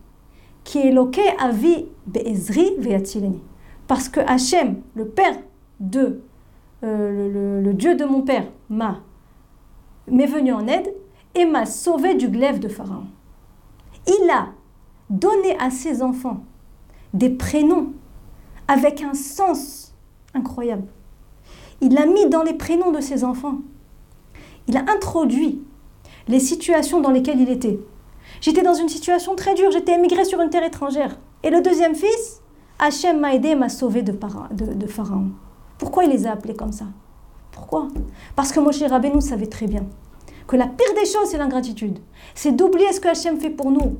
qui 0.62 0.78
est 0.78 0.92
loqué 0.92 1.22
avi 1.40 1.87
be'ezri 2.06 2.76
ve'atileni. 2.78 3.42
Parce 3.88 4.08
que 4.08 4.20
Hachem, 4.20 4.82
le 4.94 5.08
père 5.08 5.37
de 5.80 6.20
euh, 6.84 7.60
le, 7.64 7.75
Dieu 7.75 7.96
de 7.96 8.04
mon 8.04 8.22
père, 8.22 8.46
m'a 8.70 9.00
m'est 10.06 10.26
venu 10.26 10.52
en 10.52 10.68
aide 10.68 10.94
et 11.34 11.44
m'a 11.44 11.66
sauvé 11.66 12.14
du 12.14 12.28
glaive 12.28 12.60
de 12.60 12.68
Pharaon. 12.68 13.08
Il 14.06 14.30
a 14.30 14.50
donné 15.10 15.58
à 15.58 15.70
ses 15.70 16.04
enfants 16.04 16.44
des 17.14 17.30
prénoms 17.30 17.94
avec 18.68 19.02
un 19.02 19.14
sens 19.14 19.94
incroyable. 20.34 20.87
Il 21.80 21.96
a 21.96 22.06
mis 22.06 22.28
dans 22.28 22.42
les 22.42 22.54
prénoms 22.54 22.92
de 22.92 23.00
ses 23.00 23.25
enfants. 23.25 23.58
Il 24.66 24.76
a 24.76 24.84
introduit 24.88 25.62
les 26.28 26.40
situations 26.40 27.00
dans 27.00 27.10
lesquelles 27.10 27.40
il 27.40 27.48
était. 27.48 27.78
J'étais 28.40 28.62
dans 28.62 28.75
une 28.75 28.88
situation 28.88 29.34
très 29.34 29.54
dure, 29.54 29.70
j'étais 29.70 29.94
émigré 29.94 30.25
sur 30.25 30.40
une 30.40 30.50
terre 30.50 30.64
étrangère. 30.64 31.18
Et 31.42 31.50
le 31.50 31.62
deuxième 31.62 31.94
fils, 31.94 32.42
Hachem 32.78 33.18
m'a 33.18 33.34
aidé, 33.34 33.54
m'a 33.54 33.68
sauvé 33.68 34.02
de, 34.02 34.12
de, 34.12 34.87
Pharaon. 34.87 35.30
Pourquoi 35.78 36.04
il 36.04 36.10
les 36.10 36.26
a 36.26 36.32
appelés 36.32 36.54
comme 36.54 36.72
ça? 36.72 36.87
Pourquoi? 37.50 37.88
Parce 38.37 38.52
que 38.52 38.60
Moshe 38.60 38.82
Rabbeinu 38.82 39.20
savait 39.20 39.46
très 39.46 39.66
bien 39.66 39.87
que 40.46 40.56
la 40.56 40.66
pire 40.66 40.94
des 40.94 41.06
choses, 41.06 41.28
c'est 41.30 41.38
l'ingratitude. 41.38 41.98
C'est 42.34 42.52
d'oublier 42.52 42.92
ce 42.92 43.00
que 43.00 43.08
Hachem 43.08 43.38
fait 43.38 43.50
pour 43.50 43.70
nous. 43.70 43.96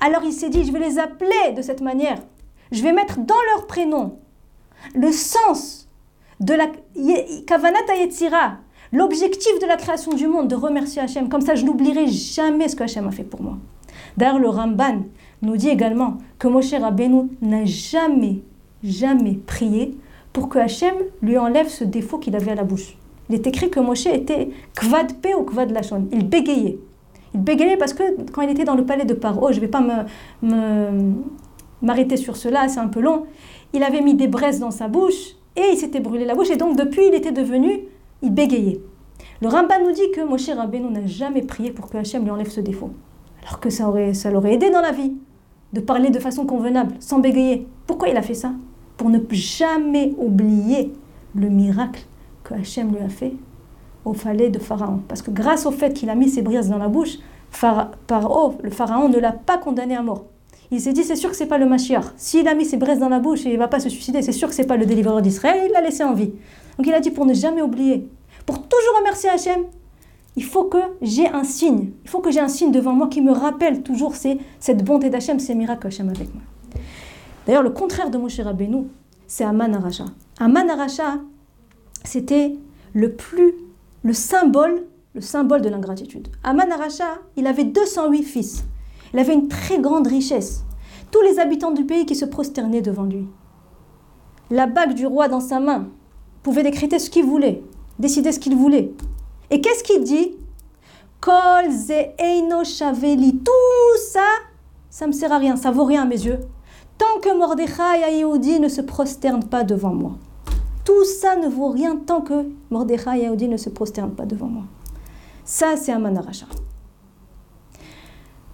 Alors 0.00 0.22
il 0.24 0.32
s'est 0.32 0.48
dit, 0.48 0.64
je 0.64 0.72
vais 0.72 0.80
les 0.80 0.98
appeler 0.98 1.52
de 1.56 1.62
cette 1.62 1.80
manière. 1.80 2.18
Je 2.72 2.82
vais 2.82 2.92
mettre 2.92 3.18
dans 3.18 3.34
leur 3.54 3.66
prénom 3.66 4.18
le 4.94 5.12
sens 5.12 5.88
de 6.40 6.54
la 6.54 6.66
Kavanat 7.46 7.94
Yetzira, 7.98 8.58
l'objectif 8.92 9.58
de 9.60 9.66
la 9.66 9.76
création 9.76 10.12
du 10.12 10.26
monde, 10.26 10.48
de 10.48 10.54
remercier 10.54 11.02
Hachem. 11.02 11.28
Comme 11.28 11.40
ça, 11.40 11.54
je 11.54 11.64
n'oublierai 11.64 12.06
jamais 12.08 12.68
ce 12.68 12.76
que 12.76 12.84
Hachem 12.84 13.06
a 13.06 13.10
fait 13.10 13.24
pour 13.24 13.42
moi. 13.42 13.56
D'ailleurs, 14.16 14.38
le 14.38 14.48
Ramban 14.48 15.02
nous 15.42 15.56
dit 15.56 15.68
également 15.68 16.18
que 16.38 16.48
Moshe 16.48 16.72
Rabbeinu 16.72 17.28
n'a 17.42 17.64
jamais, 17.64 18.42
jamais 18.82 19.38
prié 19.46 19.96
pour 20.32 20.48
que 20.48 20.58
Hachem 20.58 20.94
lui 21.22 21.38
enlève 21.38 21.68
ce 21.68 21.84
défaut 21.84 22.18
qu'il 22.18 22.36
avait 22.36 22.52
à 22.52 22.56
la 22.56 22.64
bouche. 22.64 22.96
Il 23.28 23.34
est 23.34 23.46
écrit 23.46 23.70
que 23.70 23.80
Moshe 23.80 24.06
était 24.06 24.50
kvad 24.74 25.14
pe 25.20 25.34
ou 25.34 25.44
kvad 25.44 25.70
lachon. 25.70 26.08
Il 26.12 26.28
bégayait. 26.28 26.78
Il 27.34 27.40
bégayait 27.40 27.76
parce 27.76 27.92
que 27.92 28.02
quand 28.32 28.42
il 28.42 28.50
était 28.50 28.64
dans 28.64 28.76
le 28.76 28.84
palais 28.84 29.04
de 29.04 29.14
Paro, 29.14 29.50
je 29.50 29.56
ne 29.56 29.60
vais 29.60 29.68
pas 29.68 29.82
m'arrêter 31.82 32.16
sur 32.16 32.36
cela, 32.36 32.68
c'est 32.68 32.80
un 32.80 32.88
peu 32.88 33.00
long, 33.00 33.26
il 33.72 33.82
avait 33.82 34.00
mis 34.00 34.14
des 34.14 34.28
braises 34.28 34.60
dans 34.60 34.70
sa 34.70 34.88
bouche 34.88 35.36
et 35.56 35.62
il 35.72 35.76
s'était 35.76 36.00
brûlé 36.00 36.24
la 36.24 36.34
bouche 36.34 36.50
et 36.50 36.56
donc 36.56 36.76
depuis 36.76 37.06
il 37.08 37.14
était 37.14 37.32
devenu, 37.32 37.80
il 38.22 38.32
bégayait. 38.32 38.80
Le 39.42 39.48
Ramban 39.48 39.84
nous 39.84 39.92
dit 39.92 40.10
que 40.14 40.22
Moshe 40.22 40.48
Rabbeinu 40.48 40.90
n'a 40.90 41.06
jamais 41.06 41.42
prié 41.42 41.70
pour 41.70 41.88
que 41.90 41.98
Hachem 41.98 42.24
lui 42.24 42.30
enlève 42.30 42.50
ce 42.50 42.60
défaut. 42.60 42.90
Alors 43.42 43.60
que 43.60 43.70
ça, 43.70 43.88
aurait, 43.88 44.14
ça 44.14 44.30
l'aurait 44.30 44.54
aidé 44.54 44.70
dans 44.70 44.80
la 44.80 44.92
vie 44.92 45.12
de 45.72 45.80
parler 45.80 46.10
de 46.10 46.18
façon 46.18 46.46
convenable, 46.46 46.94
sans 47.00 47.18
bégayer. 47.18 47.66
Pourquoi 47.86 48.08
il 48.08 48.16
a 48.16 48.22
fait 48.22 48.34
ça? 48.34 48.52
Pour 48.96 49.10
ne 49.10 49.18
jamais 49.30 50.14
oublier 50.16 50.92
le 51.34 51.48
miracle 51.48 52.06
que 52.44 52.54
Hachem 52.54 52.92
lui 52.92 53.00
a 53.00 53.08
fait 53.08 53.34
au 54.04 54.12
palais 54.12 54.48
de 54.48 54.58
Pharaon. 54.58 55.00
Parce 55.06 55.20
que 55.20 55.30
grâce 55.30 55.66
au 55.66 55.70
fait 55.70 55.92
qu'il 55.92 56.08
a 56.08 56.14
mis 56.14 56.28
ses 56.28 56.42
braises 56.42 56.70
dans 56.70 56.78
la 56.78 56.88
bouche, 56.88 57.18
le 57.62 58.70
Pharaon 58.70 59.08
ne 59.08 59.18
l'a 59.18 59.32
pas 59.32 59.58
condamné 59.58 59.96
à 59.96 60.02
mort. 60.02 60.24
Il 60.70 60.80
s'est 60.80 60.92
dit, 60.92 61.04
c'est 61.04 61.16
sûr 61.16 61.30
que 61.30 61.36
c'est 61.36 61.46
pas 61.46 61.58
le 61.58 61.66
Mashiach. 61.66 62.04
S'il 62.16 62.48
a 62.48 62.54
mis 62.54 62.64
ses 62.64 62.76
braises 62.76 62.98
dans 62.98 63.08
la 63.08 63.20
bouche 63.20 63.46
et 63.46 63.52
il 63.52 63.58
va 63.58 63.68
pas 63.68 63.80
se 63.80 63.88
suicider, 63.88 64.22
c'est 64.22 64.32
sûr 64.32 64.48
que 64.48 64.54
c'est 64.54 64.66
pas 64.66 64.76
le 64.76 64.86
délivreur 64.86 65.22
d'Israël, 65.22 65.62
il 65.66 65.72
l'a 65.72 65.80
laissé 65.80 66.02
en 66.02 66.12
vie. 66.12 66.32
Donc 66.76 66.86
il 66.86 66.92
a 66.92 67.00
dit, 67.00 67.10
pour 67.10 67.24
ne 67.24 67.34
jamais 67.34 67.62
oublier, 67.62 68.08
pour 68.44 68.66
toujours 68.66 68.98
remercier 68.98 69.30
Hachem, 69.30 69.64
il 70.34 70.44
faut 70.44 70.64
que 70.64 70.78
j'ai 71.00 71.28
un 71.28 71.44
signe. 71.44 71.92
Il 72.04 72.10
faut 72.10 72.20
que 72.20 72.30
j'ai 72.30 72.40
un 72.40 72.48
signe 72.48 72.70
devant 72.70 72.92
moi 72.92 73.08
qui 73.08 73.22
me 73.22 73.32
rappelle 73.32 73.82
toujours 73.82 74.14
cette 74.14 74.84
bonté 74.84 75.08
d'Hachem, 75.08 75.38
ces 75.38 75.54
miracles 75.54 75.86
Hachem 75.86 76.08
avec 76.08 76.34
moi. 76.34 76.42
D'ailleurs, 77.46 77.62
le 77.62 77.70
contraire 77.70 78.10
de 78.10 78.18
Moshe 78.18 78.40
Rabbeinu, 78.40 78.88
c'est 79.26 79.44
Aman 79.44 79.72
Aracha. 79.74 80.04
Aman 80.38 80.68
Aracha, 80.68 81.20
c'était 82.04 82.56
le 82.92 83.12
plus, 83.12 83.54
le 84.02 84.12
symbole, 84.12 84.84
le 85.14 85.20
symbole 85.20 85.62
de 85.62 85.68
l'ingratitude. 85.68 86.28
Aman 86.44 86.70
Aracha, 86.70 87.18
il 87.36 87.46
avait 87.46 87.64
208 87.64 88.22
fils. 88.22 88.64
Il 89.12 89.18
avait 89.18 89.34
une 89.34 89.48
très 89.48 89.78
grande 89.78 90.06
richesse. 90.06 90.64
Tous 91.10 91.22
les 91.22 91.38
habitants 91.38 91.70
du 91.70 91.84
pays 91.84 92.06
qui 92.06 92.14
se 92.14 92.24
prosternaient 92.24 92.82
devant 92.82 93.04
lui. 93.04 93.28
La 94.50 94.66
bague 94.66 94.94
du 94.94 95.06
roi 95.06 95.28
dans 95.28 95.40
sa 95.40 95.60
main 95.60 95.88
pouvait 96.42 96.62
décréter 96.62 96.98
ce 96.98 97.10
qu'il 97.10 97.24
voulait, 97.24 97.62
décider 97.98 98.32
ce 98.32 98.38
qu'il 98.38 98.56
voulait. 98.56 98.92
Et 99.50 99.60
qu'est-ce 99.60 99.82
qu'il 99.82 100.04
dit? 100.04 100.32
Kol 101.20 101.70
eino 102.18 102.64
shaveli. 102.64 103.38
Tout 103.38 103.98
ça, 104.12 104.26
ça 104.90 105.06
me 105.06 105.12
sert 105.12 105.32
à 105.32 105.38
rien, 105.38 105.56
ça 105.56 105.70
vaut 105.70 105.84
rien 105.84 106.02
à 106.02 106.06
mes 106.06 106.24
yeux. 106.24 106.38
Tant 106.98 107.20
que 107.20 107.36
Mordechai 107.36 108.18
Yehudi 108.18 108.60
ne 108.60 108.68
se 108.68 108.80
prosterne 108.80 109.44
pas 109.44 109.64
devant 109.64 109.92
moi. 109.92 110.12
Tout 110.84 111.04
ça 111.04 111.36
ne 111.36 111.48
vaut 111.48 111.70
rien 111.70 111.96
tant 111.96 112.20
que 112.20 112.46
Mordechai 112.70 113.22
Yehudi 113.22 113.48
ne 113.48 113.56
se 113.56 113.68
prosterne 113.68 114.12
pas 114.12 114.24
devant 114.24 114.46
moi. 114.46 114.64
Ça, 115.44 115.76
c'est 115.76 115.92
un 115.92 115.98
manaracha. 115.98 116.46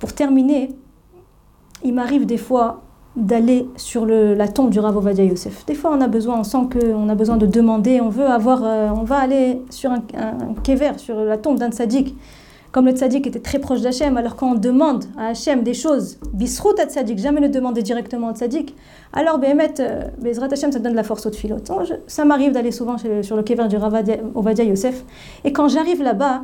Pour 0.03 0.15
terminer, 0.15 0.71
il 1.85 1.95
m'arrive 1.95 2.27
des 2.27 2.37
fois 2.37 2.83
d'aller 3.15 3.69
sur 3.77 4.05
la 4.05 4.49
tombe 4.49 4.71
du 4.71 4.81
Rav 4.81 4.97
Ovadia 4.97 5.23
Yosef. 5.23 5.65
Des 5.65 5.77
fois, 5.77 5.93
on 5.97 6.01
a 6.01 6.09
besoin, 6.09 6.41
on 6.41 6.43
sent 6.43 6.65
qu'on 6.73 7.09
a 7.09 7.15
besoin 7.15 7.37
de 7.37 7.47
demander, 7.47 8.01
on 8.01 8.09
veut 8.09 8.27
avoir, 8.27 8.65
euh, 8.65 8.89
on 8.91 9.05
va 9.05 9.19
aller 9.19 9.63
sur 9.71 9.93
un, 9.93 10.03
un 10.15 10.55
kever, 10.65 10.95
sur 10.97 11.21
la 11.21 11.39
tombe 11.39 11.57
d'un 11.57 11.71
tzaddik. 11.71 12.17
Comme 12.73 12.87
le 12.87 12.93
tzaddik 12.93 13.29
était 13.29 13.39
très 13.39 13.61
proche 13.61 13.81
d'Hachem, 13.81 14.17
alors 14.17 14.35
quand 14.35 14.51
on 14.51 14.55
demande 14.57 15.05
à 15.17 15.29
Hachem 15.29 15.63
des 15.63 15.75
choses, 15.75 16.19
bisrout 16.33 16.77
à 16.81 16.87
tzaddik, 16.87 17.21
jamais 17.21 17.41
le 17.41 17.49
demander 17.49 17.85
directement 17.85 18.31
au 18.31 18.35
tzaddik, 18.35 18.75
alors 19.13 19.39
Béhémet, 19.39 19.75
euh, 19.79 20.03
Bezrat 20.21 20.49
Hachem, 20.51 20.73
ça 20.73 20.81
donne 20.81 20.93
de 20.93 20.97
la 20.97 21.05
force 21.05 21.27
au 21.27 21.31
tfilot. 21.31 21.59
Ça 22.09 22.25
m'arrive 22.25 22.51
d'aller 22.51 22.73
souvent 22.73 22.97
sur 22.99 23.37
le 23.37 23.43
kever 23.45 23.69
du 23.69 23.77
Rav 23.77 24.03
Ovadia 24.35 24.65
Yosef, 24.65 25.05
et 25.45 25.53
quand 25.53 25.69
j'arrive 25.69 26.03
là-bas, 26.03 26.43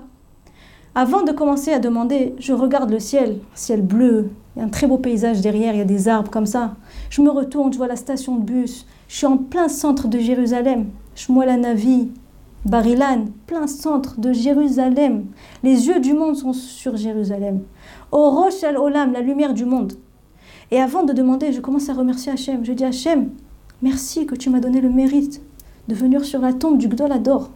avant 0.94 1.22
de 1.22 1.32
commencer 1.32 1.72
à 1.72 1.78
demander, 1.78 2.34
je 2.38 2.52
regarde 2.52 2.90
le 2.90 2.98
ciel, 2.98 3.38
ciel 3.54 3.82
bleu, 3.82 4.30
il 4.58 4.60
y 4.60 4.62
a 4.62 4.66
un 4.66 4.70
très 4.70 4.88
beau 4.88 4.98
paysage 4.98 5.40
derrière, 5.40 5.74
il 5.74 5.78
y 5.78 5.82
a 5.82 5.84
des 5.84 6.08
arbres 6.08 6.30
comme 6.30 6.46
ça. 6.46 6.74
Je 7.10 7.22
me 7.22 7.30
retourne, 7.30 7.72
je 7.72 7.78
vois 7.78 7.86
la 7.86 7.94
station 7.94 8.36
de 8.36 8.42
bus. 8.42 8.86
Je 9.06 9.16
suis 9.16 9.26
en 9.26 9.36
plein 9.36 9.68
centre 9.68 10.08
de 10.08 10.18
Jérusalem. 10.18 10.86
la 11.28 11.56
Navi, 11.56 12.10
Barilan, 12.64 13.26
plein 13.46 13.68
centre 13.68 14.20
de 14.20 14.32
Jérusalem. 14.32 15.26
Les 15.62 15.86
yeux 15.86 16.00
du 16.00 16.12
monde 16.12 16.36
sont 16.36 16.52
sur 16.52 16.96
Jérusalem. 16.96 17.60
Au 18.10 18.30
Rosh 18.30 18.64
al-Olam, 18.64 19.12
la 19.12 19.20
lumière 19.20 19.54
du 19.54 19.64
monde. 19.64 19.92
Et 20.72 20.80
avant 20.80 21.04
de 21.04 21.12
demander, 21.12 21.52
je 21.52 21.60
commence 21.60 21.88
à 21.88 21.94
remercier 21.94 22.32
Hachem. 22.32 22.64
Je 22.64 22.72
dis 22.72 22.84
Hachem, 22.84 23.30
merci 23.80 24.26
que 24.26 24.34
tu 24.34 24.50
m'as 24.50 24.60
donné 24.60 24.80
le 24.80 24.90
mérite 24.90 25.40
de 25.86 25.94
venir 25.94 26.24
sur 26.24 26.40
la 26.40 26.52
tombe 26.52 26.78
du 26.78 26.88
Gdol 26.88 27.12
Ador. 27.12 27.50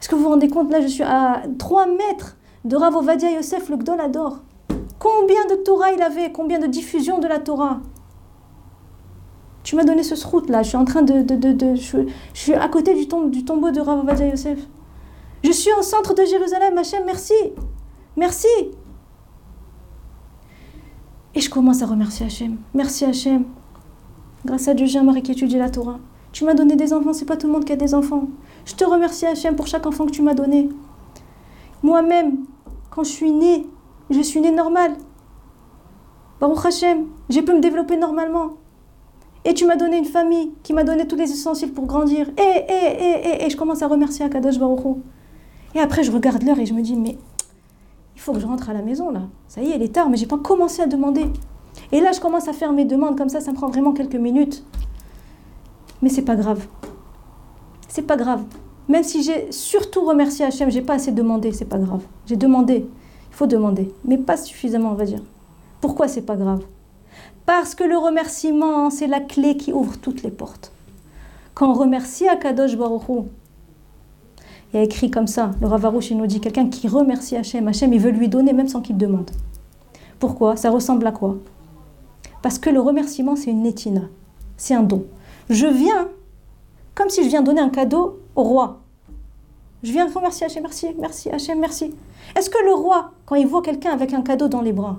Est-ce 0.00 0.08
que 0.08 0.14
vous 0.14 0.22
vous 0.22 0.28
rendez 0.28 0.48
compte, 0.48 0.70
là, 0.70 0.80
je 0.80 0.86
suis 0.86 1.02
à 1.02 1.42
3 1.58 1.86
mètres 1.86 2.36
de 2.64 2.76
Rav 2.76 2.94
Ovadia 2.94 3.30
Yosef, 3.30 3.68
le 3.68 3.76
Gdol 3.76 4.00
Ador. 4.00 4.38
Combien 4.98 5.46
de 5.46 5.54
Torah 5.54 5.92
il 5.92 6.02
avait 6.02 6.30
Combien 6.30 6.58
de 6.58 6.66
diffusion 6.66 7.18
de 7.18 7.26
la 7.26 7.38
Torah 7.38 7.80
Tu 9.62 9.76
m'as 9.76 9.84
donné 9.84 10.02
ce 10.02 10.14
sroute 10.14 10.50
là. 10.50 10.62
Je 10.62 10.68
suis 10.68 10.76
en 10.76 10.84
train 10.84 11.02
de. 11.02 11.22
de, 11.22 11.74
je, 11.74 12.06
suis 12.34 12.54
à 12.54 12.68
côté 12.68 12.94
du, 12.94 13.08
tombeau 13.08 13.70
de 13.70 13.80
Rav 13.80 14.04
Yosef. 14.20 14.58
Je 15.42 15.52
suis 15.52 15.72
au 15.78 15.82
centre 15.82 16.14
de 16.14 16.24
Jérusalem. 16.24 16.76
Hachem, 16.76 17.04
merci. 17.06 17.34
Merci. 18.16 18.48
Et 21.34 21.40
je 21.40 21.48
commence 21.48 21.82
à 21.82 21.86
remercier 21.86 22.26
Hachem. 22.26 22.58
Merci 22.74 23.04
Hachem. 23.04 23.44
Grâce 24.44 24.68
à 24.68 24.74
Dieu, 24.74 24.86
j'ai 24.86 24.98
un 24.98 25.04
mari 25.04 25.22
qui 25.22 25.32
étudie 25.32 25.56
la 25.58 25.70
Torah. 25.70 25.98
Tu 26.32 26.44
m'as 26.44 26.54
donné 26.54 26.76
des 26.76 26.92
enfants, 26.92 27.12
c'est 27.12 27.24
pas 27.24 27.36
tout 27.36 27.46
le 27.46 27.52
monde 27.52 27.64
qui 27.64 27.72
a 27.72 27.76
des 27.76 27.94
enfants. 27.94 28.28
Je 28.64 28.74
te 28.74 28.84
remercie 28.84 29.26
Hachem 29.26 29.56
pour 29.56 29.66
chaque 29.66 29.86
enfant 29.86 30.06
que 30.06 30.10
tu 30.10 30.22
m'as 30.22 30.34
donné. 30.34 30.68
Moi-même, 31.82 32.44
quand 32.90 33.04
je 33.04 33.10
suis 33.10 33.32
née, 33.32 33.66
je 34.10 34.20
suis 34.20 34.40
née 34.40 34.50
normale. 34.50 34.96
Baruch 36.40 36.66
Hashem, 36.66 37.06
j'ai 37.28 37.42
pu 37.42 37.52
me 37.52 37.60
développer 37.60 37.96
normalement. 37.96 38.54
Et 39.44 39.54
tu 39.54 39.64
m'as 39.66 39.76
donné 39.76 39.98
une 39.98 40.04
famille 40.04 40.52
qui 40.62 40.72
m'a 40.72 40.84
donné 40.84 41.06
tous 41.06 41.16
les 41.16 41.30
essentiels 41.30 41.72
pour 41.72 41.86
grandir. 41.86 42.28
Et, 42.36 42.42
et, 42.42 42.72
et, 42.72 43.28
et, 43.28 43.46
et 43.46 43.50
je 43.50 43.56
commence 43.56 43.82
à 43.82 43.88
remercier 43.88 44.24
Akadosh 44.24 44.58
Baruch 44.58 44.80
Et 45.74 45.80
après, 45.80 46.02
je 46.02 46.12
regarde 46.12 46.42
l'heure 46.42 46.58
et 46.58 46.66
je 46.66 46.74
me 46.74 46.82
dis, 46.82 46.96
mais 46.96 47.16
il 48.16 48.20
faut 48.20 48.32
que 48.32 48.40
je 48.40 48.46
rentre 48.46 48.68
à 48.68 48.74
la 48.74 48.82
maison 48.82 49.10
là. 49.10 49.22
Ça 49.48 49.62
y 49.62 49.70
est, 49.70 49.76
il 49.76 49.82
est 49.82 49.94
tard, 49.94 50.10
mais 50.10 50.16
j'ai 50.16 50.26
pas 50.26 50.38
commencé 50.38 50.82
à 50.82 50.86
demander. 50.86 51.26
Et 51.92 52.00
là, 52.00 52.12
je 52.12 52.20
commence 52.20 52.48
à 52.48 52.52
faire 52.52 52.72
mes 52.72 52.84
demandes 52.84 53.16
comme 53.16 53.28
ça, 53.28 53.40
ça 53.40 53.50
me 53.50 53.56
prend 53.56 53.68
vraiment 53.68 53.92
quelques 53.92 54.16
minutes. 54.16 54.64
Mais 56.02 56.08
c'est 56.08 56.22
pas 56.22 56.36
grave. 56.36 56.66
C'est 57.88 58.02
pas 58.02 58.16
grave. 58.16 58.42
Même 58.90 59.04
si 59.04 59.22
j'ai 59.22 59.52
surtout 59.52 60.04
remercié 60.04 60.44
Hachem, 60.44 60.68
j'ai 60.68 60.82
pas 60.82 60.94
assez 60.94 61.12
demandé, 61.12 61.52
c'est 61.52 61.64
pas 61.64 61.78
grave. 61.78 62.02
J'ai 62.26 62.34
demandé. 62.34 62.88
Il 63.30 63.34
faut 63.36 63.46
demander, 63.46 63.94
mais 64.04 64.18
pas 64.18 64.36
suffisamment, 64.36 64.90
on 64.90 64.94
va 64.94 65.04
dire. 65.04 65.22
Pourquoi 65.80 66.08
c'est 66.08 66.22
pas 66.22 66.34
grave? 66.34 66.64
Parce 67.46 67.76
que 67.76 67.84
le 67.84 67.96
remerciement, 67.96 68.90
c'est 68.90 69.06
la 69.06 69.20
clé 69.20 69.56
qui 69.56 69.72
ouvre 69.72 69.96
toutes 69.96 70.24
les 70.24 70.32
portes. 70.32 70.72
Quand 71.54 71.70
on 71.70 71.74
remercie 71.74 72.26
Akadosh 72.26 72.76
Baruch 72.76 73.08
Hu, 73.08 73.22
il 74.74 74.80
y 74.80 74.82
écrit 74.82 75.08
comme 75.08 75.28
ça, 75.28 75.52
le 75.60 75.68
Ravarouche, 75.68 76.10
nous 76.10 76.26
dit 76.26 76.40
quelqu'un 76.40 76.68
qui 76.68 76.88
remercie 76.88 77.36
Hachem, 77.36 77.68
Hachem, 77.68 77.92
il 77.92 78.00
veut 78.00 78.10
lui 78.10 78.28
donner 78.28 78.52
même 78.52 78.66
sans 78.66 78.80
qu'il 78.80 78.96
demande. 78.96 79.30
Pourquoi? 80.18 80.56
Ça 80.56 80.68
ressemble 80.68 81.06
à 81.06 81.12
quoi? 81.12 81.36
Parce 82.42 82.58
que 82.58 82.70
le 82.70 82.80
remerciement, 82.80 83.36
c'est 83.36 83.52
une 83.52 83.62
netina, 83.62 84.02
c'est 84.56 84.74
un 84.74 84.82
don. 84.82 85.04
Je 85.48 85.68
viens 85.68 86.08
comme 86.96 87.08
si 87.08 87.22
je 87.22 87.28
viens 87.28 87.42
donner 87.42 87.60
un 87.60 87.70
cadeau 87.70 88.18
roi. 88.42 88.80
Je 89.82 89.92
viens 89.92 90.10
remercier 90.12 90.46
Hachem, 90.46 90.62
merci, 90.62 90.88
merci, 90.98 91.30
Hachem, 91.30 91.58
merci. 91.58 91.94
Est-ce 92.36 92.50
que 92.50 92.62
le 92.64 92.74
roi, 92.74 93.12
quand 93.26 93.36
il 93.36 93.46
voit 93.46 93.62
quelqu'un 93.62 93.92
avec 93.92 94.12
un 94.12 94.22
cadeau 94.22 94.48
dans 94.48 94.60
les 94.60 94.72
bras, 94.72 94.98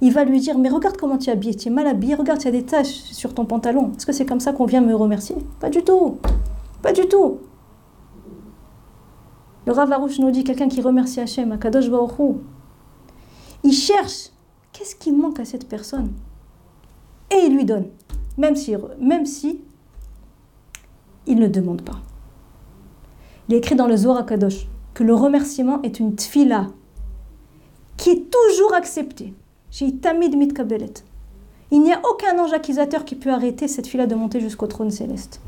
il 0.00 0.12
va 0.12 0.24
lui 0.24 0.40
dire, 0.40 0.58
mais 0.58 0.68
regarde 0.68 0.96
comment 0.96 1.18
tu 1.18 1.30
es 1.30 1.32
habillé, 1.32 1.54
tu 1.54 1.68
es 1.68 1.70
mal 1.70 1.86
habillé, 1.86 2.14
regarde, 2.14 2.40
il 2.42 2.44
y 2.44 2.48
a 2.48 2.52
des 2.52 2.64
taches 2.64 2.86
sur 2.86 3.34
ton 3.34 3.44
pantalon. 3.44 3.92
Est-ce 3.96 4.06
que 4.06 4.12
c'est 4.12 4.26
comme 4.26 4.40
ça 4.40 4.52
qu'on 4.52 4.66
vient 4.66 4.80
me 4.80 4.94
remercier? 4.94 5.36
Pas 5.60 5.70
du 5.70 5.82
tout. 5.82 6.18
Pas 6.82 6.92
du 6.92 7.08
tout. 7.08 7.38
Le 9.66 9.72
Ravarouche 9.72 10.18
nous 10.18 10.30
dit, 10.30 10.44
quelqu'un 10.44 10.68
qui 10.68 10.80
remercie 10.82 11.20
Hachem, 11.20 11.52
Akadosh 11.52 11.88
Baruch 11.88 12.36
il 13.64 13.72
cherche 13.72 14.30
qu'est-ce 14.72 14.94
qui 14.94 15.10
manque 15.10 15.40
à 15.40 15.46
cette 15.46 15.66
personne? 15.66 16.12
Et 17.30 17.46
il 17.46 17.56
lui 17.56 17.64
donne, 17.64 17.86
même 18.36 18.54
si, 18.54 18.76
même 19.00 19.24
si 19.24 19.62
il 21.26 21.38
ne 21.38 21.48
demande 21.48 21.80
pas. 21.80 21.96
Il 23.48 23.54
est 23.54 23.58
écrit 23.58 23.74
dans 23.74 23.86
le 23.86 23.96
Zohar 23.96 24.24
Kadosh 24.24 24.66
que 24.94 25.04
le 25.04 25.14
remerciement 25.14 25.82
est 25.82 26.00
une 26.00 26.14
tfila 26.16 26.68
qui 27.96 28.10
est 28.10 28.30
toujours 28.30 28.74
acceptée. 28.74 29.34
Tamid 30.00 30.36
mitkabelet. 30.36 30.94
Il 31.70 31.82
n'y 31.82 31.92
a 31.92 32.00
aucun 32.08 32.38
ange 32.38 32.52
accusateur 32.52 33.04
qui 33.04 33.16
peut 33.16 33.30
arrêter 33.30 33.66
cette 33.66 33.86
fila 33.86 34.06
de 34.06 34.14
monter 34.14 34.40
jusqu'au 34.40 34.66
trône 34.66 34.90
céleste. 34.90 35.40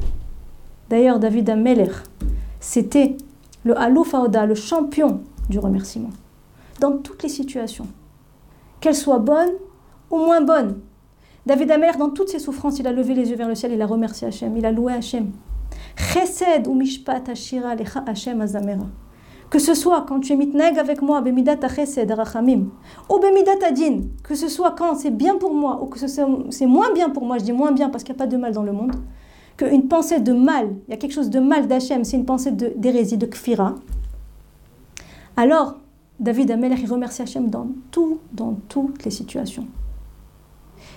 D'ailleurs, 0.91 1.21
David 1.21 1.51
Ameller, 1.51 1.93
c'était 2.59 3.17
le 3.65 3.79
Halouf 3.79 4.15
le 4.15 4.55
champion 4.55 5.21
du 5.49 5.59
remerciement, 5.59 6.11
dans 6.81 6.97
toutes 6.99 7.23
les 7.23 7.29
situations, 7.29 7.87
qu'elles 8.81 8.97
soient 8.97 9.19
bonnes 9.19 9.53
ou 10.11 10.19
moins 10.19 10.41
bonnes. 10.41 10.81
David 11.45 11.71
Ameller, 11.71 11.99
dans 11.99 12.11
toutes 12.11 12.29
ses 12.29 12.41
souffrances, 12.41 12.79
il 12.79 12.87
a 12.87 12.93
levé 12.93 13.15
les 13.15 13.31
yeux 13.31 13.37
vers 13.37 13.49
le 13.49 13.55
ciel, 13.55 13.73
il 13.73 13.83
a 13.83 13.87
remercié 13.87 14.27
Hachem, 14.27 14.57
il 14.57 14.67
a 14.67 14.73
loué 14.73 14.93
Hachem. 14.93 15.31
Chesed 15.97 16.67
ou 16.67 16.75
mishpat 16.75 17.29
ashira 17.29 17.75
lecha 17.75 18.03
Hashem 18.07 18.41
azamera. 18.41 18.87
Que 19.51 19.59
ce 19.59 19.75
soit 19.75 20.05
quand 20.09 20.21
tu 20.21 20.33
es 20.33 20.37
mitneg 20.37 20.79
avec 20.79 21.03
moi, 21.03 21.21
bemidat 21.21 21.69
chesed 21.69 22.11
rachamim, 22.11 22.67
ou 23.09 23.19
bemidat 23.19 23.67
adin, 23.67 24.01
que 24.25 24.35
ce 24.35 24.49
soit 24.49 24.73
quand 24.73 24.97
c'est 24.97 25.11
bien 25.11 25.37
pour 25.37 25.55
moi 25.55 25.81
ou 25.83 25.87
que 25.87 25.99
c'est 25.99 26.67
moins 26.67 26.93
bien 26.93 27.11
pour 27.11 27.25
moi, 27.25 27.39
je 27.39 27.45
dis 27.45 27.53
moins 27.53 27.71
bien 27.71 27.89
parce 27.89 28.03
qu'il 28.03 28.15
n'y 28.15 28.21
a 28.21 28.25
pas 28.25 28.27
de 28.27 28.37
mal 28.37 28.53
dans 28.53 28.65
le 28.65 28.73
monde, 28.73 28.97
qu'une 29.57 29.87
pensée 29.87 30.19
de 30.19 30.33
mal, 30.33 30.75
il 30.89 30.91
y 30.91 30.95
a 30.95 30.97
quelque 30.97 31.15
chose 31.15 31.31
de 31.31 31.39
mal 31.39 31.69
d'Hachem, 31.69 32.03
c'est 32.03 32.17
une 32.17 32.25
pensée 32.25 32.51
d'hérésie, 32.51 33.17
de, 33.17 33.27
de 33.27 33.31
kfira, 33.31 33.77
alors 35.37 35.77
David 36.19 36.51
Amelech, 36.51 36.81
il 36.83 36.91
remercie 36.91 37.23
Hachem 37.23 37.51
dans 37.51 37.69
tout, 37.91 38.19
dans 38.33 38.55
toutes 38.69 39.05
les 39.05 39.11
situations. 39.11 39.67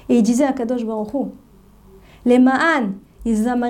Et 0.08 0.18
il 0.18 0.24
disait 0.24 0.46
à 0.46 0.54
Kadosh 0.54 0.86
Baruch 0.86 1.14
Hu, 1.14 1.26
les 2.26 2.40
ma'an, 2.40 2.92
moi, 3.26 3.70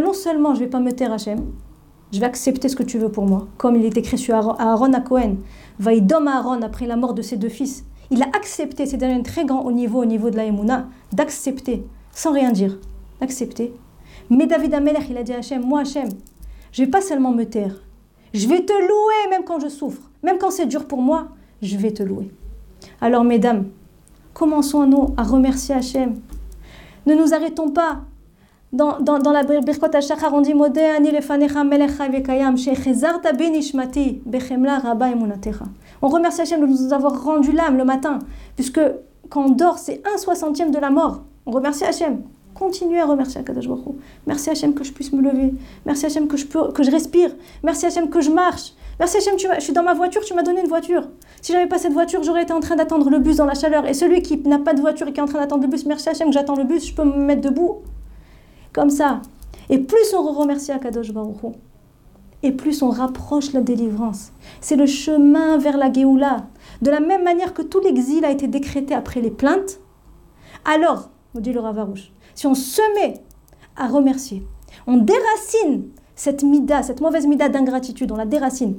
non 0.00 0.14
seulement 0.14 0.54
je 0.54 0.60
ne 0.60 0.64
vais 0.64 0.70
pas 0.70 0.80
me 0.80 0.92
taire 0.92 1.12
Hachem, 1.12 1.44
je 2.10 2.20
vais 2.20 2.26
accepter 2.26 2.68
ce 2.68 2.76
que 2.76 2.82
tu 2.82 2.98
veux 2.98 3.10
pour 3.10 3.26
moi. 3.26 3.48
Comme 3.58 3.76
il 3.76 3.84
est 3.84 3.98
écrit 3.98 4.16
sur 4.16 4.34
Aaron 4.34 4.92
à 4.92 5.00
Cohen, 5.00 5.36
Vaïdom 5.78 6.26
Aaron, 6.26 6.62
après 6.62 6.86
la 6.86 6.96
mort 6.96 7.12
de 7.12 7.22
ses 7.22 7.36
deux 7.36 7.50
fils, 7.50 7.84
il 8.10 8.22
a 8.22 8.26
accepté, 8.34 8.86
c'est 8.86 9.02
un 9.02 9.22
très 9.22 9.44
grand 9.44 9.70
niveau, 9.70 10.00
au 10.00 10.04
niveau 10.04 10.30
de 10.30 10.36
la 10.36 10.44
Emouna, 10.44 10.88
d'accepter, 11.12 11.86
sans 12.12 12.32
rien 12.32 12.50
dire, 12.50 12.78
d'accepter. 13.20 13.74
Mais 14.30 14.46
David 14.46 14.74
Amelech, 14.74 15.08
il 15.10 15.18
a 15.18 15.22
dit 15.22 15.32
à 15.32 15.38
Hachem, 15.38 15.62
moi 15.62 15.80
Hachem, 15.80 16.08
je 16.72 16.80
ne 16.80 16.86
vais 16.86 16.90
pas 16.90 17.02
seulement 17.02 17.32
me 17.32 17.44
taire, 17.44 17.74
je 18.32 18.48
vais 18.48 18.64
te 18.64 18.72
louer 18.72 19.30
même 19.30 19.44
quand 19.44 19.60
je 19.60 19.68
souffre, 19.68 20.10
même 20.22 20.38
quand 20.38 20.50
c'est 20.50 20.66
dur 20.66 20.86
pour 20.86 21.02
moi, 21.02 21.28
je 21.60 21.76
vais 21.76 21.92
te 21.92 22.02
louer. 22.02 22.30
Alors 23.00 23.24
mesdames, 23.24 23.66
commençons-nous 24.32 25.14
à 25.16 25.24
remercier 25.24 25.74
Hachem 25.74 26.14
ne 27.06 27.14
nous 27.14 27.34
arrêtons 27.34 27.70
pas. 27.70 28.02
Dans, 28.72 28.98
dans, 28.98 29.20
dans 29.20 29.30
la 29.30 29.44
Birkot 29.44 29.86
HaShachar, 29.94 30.34
on 30.34 30.40
dit 30.40 30.52
emunatecha. 35.12 35.64
On 36.02 36.08
remercie 36.08 36.40
Hachem 36.40 36.60
de 36.60 36.66
nous 36.66 36.92
avoir 36.92 37.24
rendu 37.24 37.52
l'âme 37.52 37.76
le 37.78 37.84
matin, 37.84 38.18
puisque 38.56 38.80
quand 39.30 39.46
on 39.46 39.50
dort, 39.50 39.78
c'est 39.78 40.02
un 40.12 40.18
soixantième 40.18 40.72
de 40.72 40.78
la 40.78 40.90
mort. 40.90 41.22
On 41.46 41.52
remercie 41.52 41.84
Hachem. 41.84 42.22
Continuez 42.54 43.00
à 43.00 43.06
remercier 43.06 43.40
Akadosh 43.40 43.66
Baruch 43.66 43.96
Merci 44.26 44.50
Hachem 44.50 44.74
que 44.74 44.84
je 44.84 44.92
puisse 44.92 45.12
me 45.12 45.20
lever. 45.20 45.54
Merci 45.86 46.06
Hachem 46.06 46.28
que 46.28 46.36
je, 46.36 46.46
peux, 46.46 46.72
que 46.72 46.82
je 46.82 46.90
respire. 46.90 47.30
Merci 47.62 47.86
Hachem 47.86 48.08
que 48.10 48.20
je 48.20 48.30
marche. 48.30 48.74
Merci 48.98 49.16
Hachem, 49.18 49.36
tu 49.36 49.48
je 49.54 49.60
suis 49.60 49.72
dans 49.72 49.82
ma 49.82 49.94
voiture, 49.94 50.22
tu 50.22 50.34
m'as 50.34 50.42
donné 50.42 50.60
une 50.60 50.68
voiture. 50.68 51.08
Si 51.42 51.52
j'avais 51.52 51.66
pas 51.66 51.78
cette 51.78 51.92
voiture, 51.92 52.22
j'aurais 52.22 52.42
été 52.42 52.52
en 52.52 52.60
train 52.60 52.76
d'attendre 52.76 53.10
le 53.10 53.18
bus 53.18 53.36
dans 53.36 53.46
la 53.46 53.54
chaleur. 53.54 53.86
Et 53.86 53.94
celui 53.94 54.22
qui 54.22 54.38
n'a 54.38 54.58
pas 54.58 54.74
de 54.74 54.80
voiture 54.80 55.08
et 55.08 55.12
qui 55.12 55.20
est 55.20 55.22
en 55.22 55.26
train 55.26 55.40
d'attendre 55.40 55.62
le 55.62 55.68
bus, 55.68 55.84
merci 55.86 56.08
Hachem 56.08 56.28
que 56.28 56.34
j'attends 56.34 56.56
le 56.56 56.64
bus, 56.64 56.88
je 56.88 56.94
peux 56.94 57.04
me 57.04 57.16
mettre 57.16 57.42
debout. 57.42 57.82
Comme 58.72 58.90
ça. 58.90 59.22
Et 59.70 59.78
plus 59.78 60.14
on 60.14 60.32
remercie 60.32 60.72
Akadosh 60.72 61.12
Baruch 61.12 61.54
et 62.44 62.52
plus 62.52 62.82
on 62.82 62.90
rapproche 62.90 63.54
la 63.54 63.62
délivrance. 63.62 64.30
C'est 64.60 64.76
le 64.76 64.86
chemin 64.86 65.56
vers 65.56 65.78
la 65.78 65.90
Géoula. 65.90 66.46
De 66.82 66.90
la 66.90 67.00
même 67.00 67.24
manière 67.24 67.54
que 67.54 67.62
tout 67.62 67.80
l'exil 67.80 68.22
a 68.24 68.30
été 68.30 68.46
décrété 68.48 68.94
après 68.94 69.22
les 69.22 69.30
plaintes, 69.30 69.80
alors, 70.66 71.08
nous 71.34 71.40
dit 71.40 71.52
le 71.52 71.60
Ravarouche, 71.60 72.12
si 72.34 72.46
on 72.46 72.54
se 72.54 72.82
met 72.96 73.14
à 73.76 73.88
remercier, 73.88 74.46
on 74.86 74.98
déracine 74.98 75.88
cette 76.16 76.42
mida, 76.42 76.82
cette 76.82 77.00
mauvaise 77.00 77.26
mida 77.26 77.48
d'ingratitude, 77.48 78.12
on 78.12 78.16
la 78.16 78.26
déracine. 78.26 78.76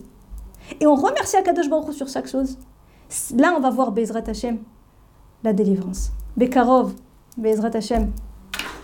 Et 0.79 0.87
on 0.87 0.95
remercie 0.95 1.37
Akadosh 1.37 1.69
Baruch 1.69 1.93
sur 1.93 2.07
chaque 2.07 2.27
chose. 2.27 2.57
Là, 3.35 3.53
on 3.55 3.59
va 3.59 3.69
voir 3.69 3.91
Bezrat 3.91 4.23
Hashem, 4.27 4.59
la 5.43 5.53
délivrance. 5.53 6.11
Bekarov, 6.37 6.93
Bezrat 7.37 7.75
Hashem. 7.75 8.11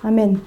Amen. 0.04 0.40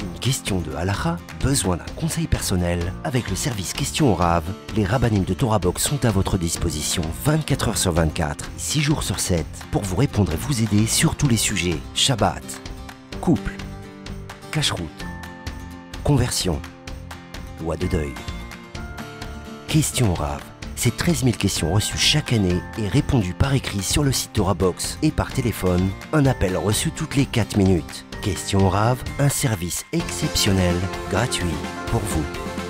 Une 0.00 0.18
question 0.20 0.60
de 0.60 0.74
halacha, 0.74 1.18
besoin 1.42 1.76
d'un 1.76 1.84
conseil 1.96 2.26
personnel 2.26 2.92
Avec 3.04 3.28
le 3.28 3.36
service 3.36 3.72
Question 3.72 4.10
au 4.10 4.14
Rav, 4.14 4.42
les 4.74 4.84
rabbinim 4.84 5.24
de 5.24 5.34
Torah 5.34 5.58
Box 5.58 5.82
sont 5.82 6.04
à 6.04 6.10
votre 6.10 6.38
disposition 6.38 7.02
24 7.24 7.70
h 7.70 7.76
sur 7.76 7.92
24, 7.92 8.50
6 8.56 8.80
jours 8.80 9.02
sur 9.02 9.20
7, 9.20 9.44
pour 9.70 9.82
vous 9.82 9.96
répondre 9.96 10.32
et 10.32 10.36
vous 10.36 10.62
aider 10.62 10.86
sur 10.86 11.14
tous 11.14 11.28
les 11.28 11.36
sujets. 11.36 11.78
Shabbat, 11.94 12.42
couple, 13.20 13.52
cache-route, 14.50 14.88
conversion, 16.02 16.60
loi 17.62 17.76
de 17.76 17.86
deuil. 17.86 18.12
Question 19.68 20.12
Rav. 20.14 20.42
C'est 20.76 20.96
13 20.96 21.24
000 21.24 21.36
questions 21.36 21.72
reçues 21.72 21.96
chaque 21.96 22.32
année 22.32 22.60
et 22.76 22.88
répondues 22.88 23.34
par 23.34 23.54
écrit 23.54 23.82
sur 23.82 24.02
le 24.02 24.10
site 24.10 24.40
Box 24.58 24.98
et 25.02 25.12
par 25.12 25.32
téléphone. 25.32 25.88
Un 26.12 26.26
appel 26.26 26.56
reçu 26.56 26.90
toutes 26.90 27.14
les 27.14 27.26
4 27.26 27.56
minutes. 27.56 28.04
Question 28.20 28.68
Rave, 28.68 29.02
un 29.18 29.28
service 29.28 29.84
exceptionnel, 29.92 30.74
gratuit 31.10 31.46
pour 31.86 32.00
vous. 32.00 32.51